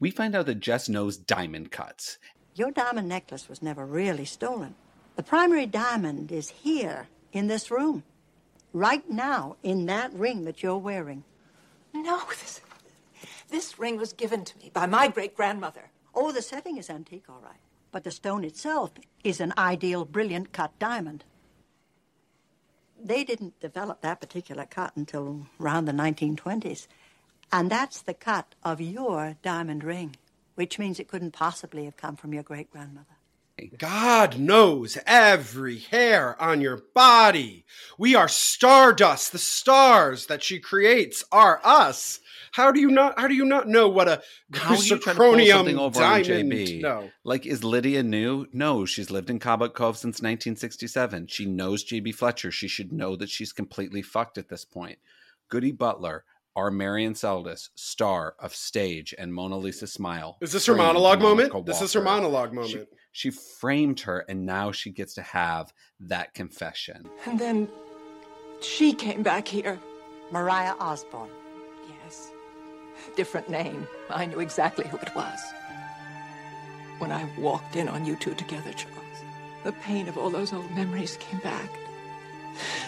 [0.00, 2.18] We find out that Jess knows diamond cuts.
[2.56, 4.74] Your diamond necklace was never really stolen.
[5.16, 8.02] The primary diamond is here in this room.
[8.74, 11.22] Right now, in that ring that you're wearing.
[11.94, 12.60] No, this,
[13.48, 15.90] this ring was given to me by my great grandmother.
[16.12, 17.60] Oh, the setting is antique, all right.
[17.92, 18.90] But the stone itself
[19.22, 21.22] is an ideal, brilliant cut diamond.
[23.00, 26.88] They didn't develop that particular cut until around the 1920s.
[27.52, 30.16] And that's the cut of your diamond ring,
[30.56, 33.13] which means it couldn't possibly have come from your great grandmother.
[33.78, 37.64] God knows every hair on your body.
[37.98, 39.32] We are stardust.
[39.32, 42.20] The stars that she creates are us.
[42.52, 43.18] How do you not?
[43.18, 44.22] How do you not know what a
[44.52, 46.82] How are trying to pull zirconium diamond?
[46.82, 47.10] No.
[47.24, 48.46] Like, is Lydia new?
[48.52, 51.28] No, she's lived in Cabot Cove since 1967.
[51.28, 52.50] She knows JB Fletcher.
[52.50, 54.98] She should know that she's completely fucked at this point.
[55.48, 56.24] Goody Butler,
[56.56, 60.38] our Marion Seldes, star of Stage and Mona Lisa Smile.
[60.40, 61.66] Is this her monologue moment?
[61.66, 62.70] This is her monologue moment.
[62.70, 62.84] She,
[63.30, 67.08] framed her, and now she gets to have that confession.
[67.26, 67.68] And then
[68.60, 69.78] she came back here.
[70.32, 71.30] Mariah Osborne.
[71.88, 72.30] Yes.
[73.16, 73.86] Different name.
[74.10, 75.38] I knew exactly who it was.
[76.98, 79.22] When I walked in on you two together, Charles,
[79.62, 81.70] the pain of all those old memories came back.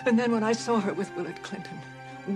[0.06, 1.78] And then when I saw her with Willard Clinton,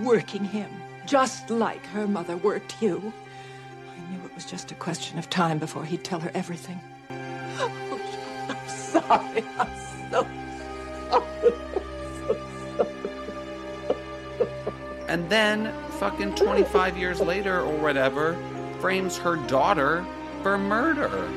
[0.03, 0.71] working him,
[1.07, 3.13] just like her mother worked you,
[3.97, 6.81] I knew it was just a question of time before he'd tell her everything.
[7.59, 8.01] Oh,
[8.49, 9.45] I'm sorry.
[9.59, 9.69] I'm
[10.11, 10.27] so
[15.09, 18.39] And then, fucking 25 years later or whatever,
[18.79, 20.07] frames her daughter
[20.43, 21.29] for murder.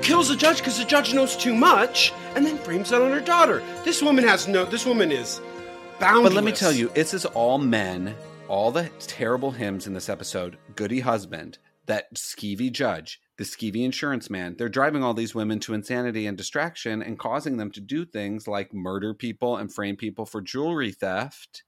[0.00, 3.20] Kills the judge because the judge knows too much, and then frames it on her
[3.20, 3.62] daughter.
[3.84, 4.64] This woman has no.
[4.64, 5.40] This woman is
[5.98, 6.30] boundless.
[6.30, 8.14] But let me tell you, this is all men.
[8.48, 14.28] All the terrible hymns in this episode, Goody Husband, that skeevy judge, the skeevy insurance
[14.30, 18.04] man, they're driving all these women to insanity and distraction and causing them to do
[18.04, 21.62] things like murder people and frame people for jewelry theft.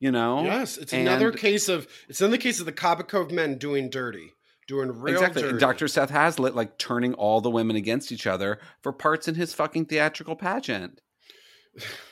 [0.00, 0.44] You know?
[0.44, 1.88] Yes, it's And- another case of.
[2.08, 4.32] It's another case of the Cabot Cove men doing dirty,
[4.68, 5.42] doing real exactly.
[5.42, 5.58] dirty.
[5.58, 5.88] Dr.
[5.88, 9.86] Seth Hazlitt like turning all the women against each other for parts in his fucking
[9.86, 11.00] theatrical pageant.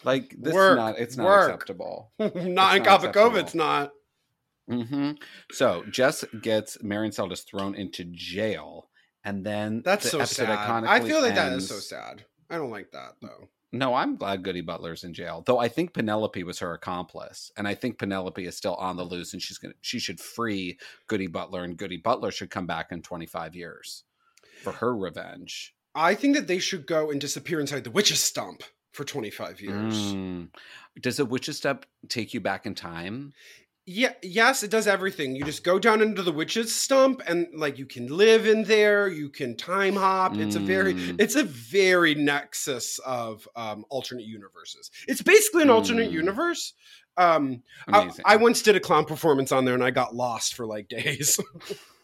[0.04, 1.50] Like this Work, is not it's not work.
[1.52, 2.12] acceptable.
[2.18, 3.34] not It's in not Cabot Cove.
[3.36, 3.36] acceptable.
[3.38, 3.92] It's not.
[4.68, 5.12] Hmm
[5.52, 8.88] So Jess gets Marion Seldes thrown into jail,
[9.24, 10.84] and then That's the so sad.
[10.86, 12.24] I feel like that is so sad.
[12.50, 13.48] I don't like that though.
[13.72, 15.58] No, I'm glad Goody Butler's in jail, though.
[15.58, 19.32] I think Penelope was her accomplice, and I think Penelope is still on the loose,
[19.32, 20.78] and she's gonna she should free
[21.08, 24.04] Goody Butler, and Goody Butler should come back in 25 years
[24.62, 25.74] for her revenge.
[25.94, 28.62] I think that they should go and disappear inside the witch's stump
[28.92, 29.94] for 25 years.
[30.14, 30.48] Mm.
[31.00, 33.32] Does a witch's step take you back in time?
[33.88, 35.36] Yeah, yes, it does everything.
[35.36, 39.06] You just go down into the witch's stump and like you can live in there,
[39.06, 40.36] you can time hop.
[40.36, 41.20] It's a very Mm.
[41.20, 44.90] it's a very nexus of um alternate universes.
[45.06, 46.14] It's basically an alternate Mm.
[46.14, 46.72] universe.
[47.16, 50.66] Um I, I once did a clown performance on there and I got lost for
[50.66, 51.38] like days.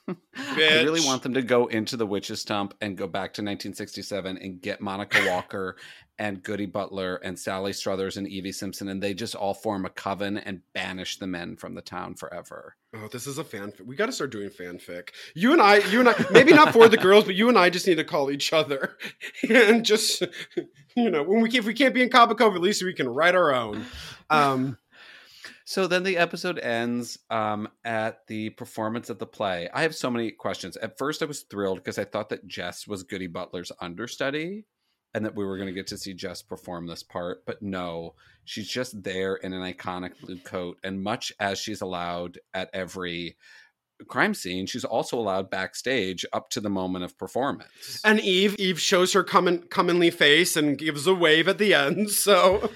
[0.36, 4.36] I really want them to go into the witch's stump and go back to 1967
[4.36, 5.76] and get Monica Walker
[6.22, 9.90] and Goody Butler and Sally Struthers and Evie Simpson, and they just all form a
[9.90, 12.76] coven and banish the men from the town forever.
[12.94, 13.84] Oh, this is a fanfic.
[13.84, 15.08] We got to start doing fanfic.
[15.34, 17.70] You and I, you and I, maybe not for the girls, but you and I
[17.70, 18.96] just need to call each other
[19.50, 20.22] and just,
[20.94, 23.08] you know, when we if we can't be in Cabot Cove, at least we can
[23.08, 23.84] write our own.
[24.30, 24.78] Um,
[25.64, 29.68] So then the episode ends um, at the performance of the play.
[29.72, 30.76] I have so many questions.
[30.76, 34.66] At first, I was thrilled because I thought that Jess was Goody Butler's understudy
[35.14, 37.44] and that we were going to get to see Jess perform this part.
[37.44, 38.14] But no,
[38.44, 40.78] she's just there in an iconic blue coat.
[40.82, 43.36] And much as she's allowed at every
[44.08, 48.00] crime scene, she's also allowed backstage up to the moment of performance.
[48.04, 52.10] And Eve, Eve shows her common, commonly face and gives a wave at the end.
[52.22, 52.70] So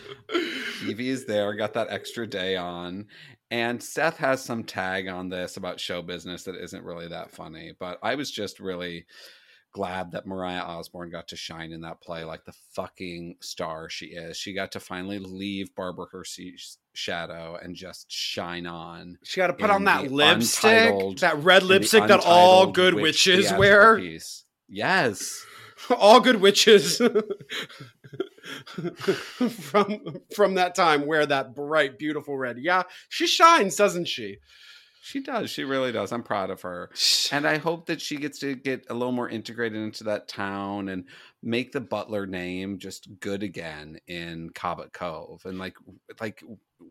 [0.87, 3.07] Evie is there, got that extra day on.
[3.51, 7.73] And Seth has some tag on this about show business that isn't really that funny.
[7.79, 9.07] But I was just really
[9.77, 14.07] glad that Mariah Osborne got to shine in that play like the fucking star she
[14.07, 14.39] is.
[14.39, 19.19] She got to finally leave Barbara Hershey's shadow and just shine on.
[19.23, 23.53] she got to put on that lipstick, that red lipstick that all good witch witches
[23.53, 23.99] wear.
[23.99, 24.47] piece.
[24.67, 25.45] Yes.
[25.99, 26.97] all good witches
[29.51, 32.57] from from that time wear that bright, beautiful red.
[32.59, 34.39] Yeah, she shines, doesn't she?
[35.07, 35.51] She does.
[35.51, 36.11] She really does.
[36.11, 36.91] I'm proud of her.
[37.31, 40.89] And I hope that she gets to get a little more integrated into that town
[40.89, 41.05] and
[41.45, 45.75] make the Butler name just good again in Cabot Cove and like
[46.21, 46.43] like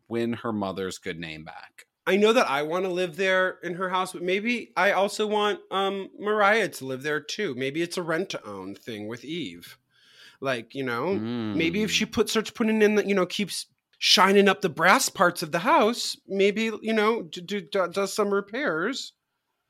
[0.07, 1.87] win her mother's good name back.
[2.07, 5.27] I know that I want to live there in her house, but maybe I also
[5.27, 7.53] want um Mariah to live there too.
[7.55, 9.77] Maybe it's a rent to own thing with Eve.
[10.39, 13.65] Like, you know, maybe if she puts starts putting in the, you know, keeps
[14.07, 18.13] shining up the brass parts of the house, maybe, you know, do, do, do- does
[18.13, 19.13] some repairs.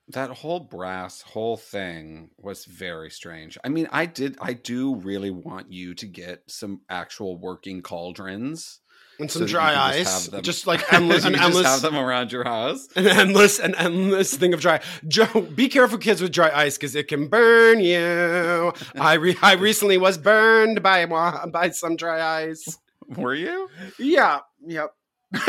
[0.10, 3.58] That whole brass whole thing was very strange.
[3.64, 8.82] I mean, I did I do really want you to get some actual working cauldrons
[9.22, 12.34] And some you dry ice, them- just like endless, an just endless, have them around
[12.34, 12.88] your house.
[12.98, 14.82] an endless, an endless thing of dry.
[15.08, 18.74] Joe, be careful, kids, with dry ice because it can burn you.
[19.00, 22.78] I re- I recently was burned by by some dry ice.
[23.18, 23.70] Were you?
[24.00, 24.40] Yeah.
[24.66, 24.92] Yep.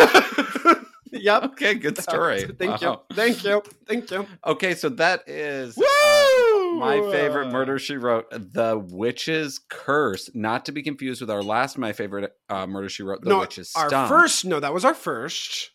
[1.12, 1.42] yep.
[1.44, 2.44] Okay, good story.
[2.44, 3.02] Thank Wow.
[3.10, 3.16] you.
[3.16, 3.62] Thank you.
[3.86, 4.26] Thank you.
[4.46, 5.82] Okay, so that is uh,
[6.74, 11.78] my favorite murder she wrote, The Witch's Curse, not to be confused with our last
[11.78, 14.44] my favorite uh, murder she wrote, The no, Witch's our first.
[14.44, 15.70] No, that was our first.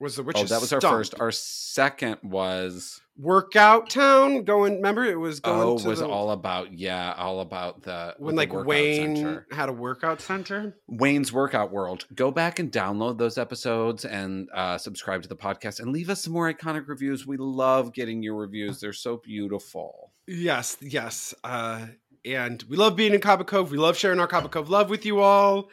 [0.00, 0.36] Was the which?
[0.36, 0.96] oh, that was our Stump.
[0.96, 1.14] first.
[1.20, 4.42] Our second was workout town.
[4.44, 4.76] Going.
[4.76, 5.60] Remember, it was going.
[5.60, 9.46] oh, to was the, all about yeah, all about the when like workout Wayne center.
[9.52, 10.76] had a workout center.
[10.88, 12.06] Wayne's Workout World.
[12.14, 16.22] Go back and download those episodes and uh, subscribe to the podcast and leave us
[16.22, 17.26] some more iconic reviews.
[17.26, 20.10] We love getting your reviews; they're so beautiful.
[20.26, 21.34] Yes, yes.
[21.44, 21.86] Uh,
[22.24, 23.70] and we love being in Cabot Cove.
[23.70, 25.68] We love sharing our Cabot Cove love with you all.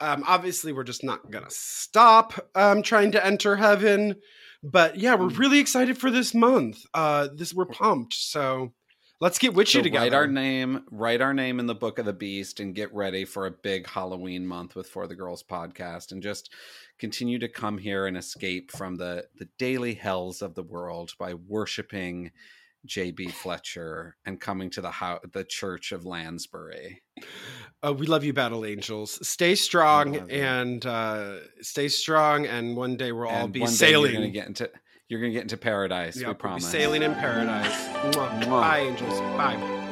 [0.00, 4.16] Um, obviously, we're just not gonna stop um, trying to enter heaven.
[4.62, 6.84] But yeah, we're really excited for this month.
[6.92, 8.12] Uh, this we're pumped.
[8.14, 8.72] So
[9.20, 10.04] let's get witchy So together.
[10.04, 13.24] write our name, write our name in the book of the beast, and get ready
[13.24, 16.52] for a big Halloween month with For the Girls podcast, and just
[16.98, 21.34] continue to come here and escape from the the daily hells of the world by
[21.34, 22.30] worshiping
[22.86, 27.02] JB Fletcher and coming to the how the Church of Lansbury.
[27.82, 29.26] Uh, we love you, Battle Angels.
[29.26, 32.46] Stay strong and uh, stay strong.
[32.46, 34.12] And one day we'll all be sailing.
[34.12, 34.70] You're gonna get into
[35.08, 36.16] you're gonna get into paradise.
[36.16, 36.66] Yeah, we we'll be promise.
[36.66, 37.72] sailing in paradise.
[38.14, 38.42] Mwah.
[38.42, 38.60] Mwah.
[38.60, 39.20] Bye, angels.
[39.20, 39.89] Bye.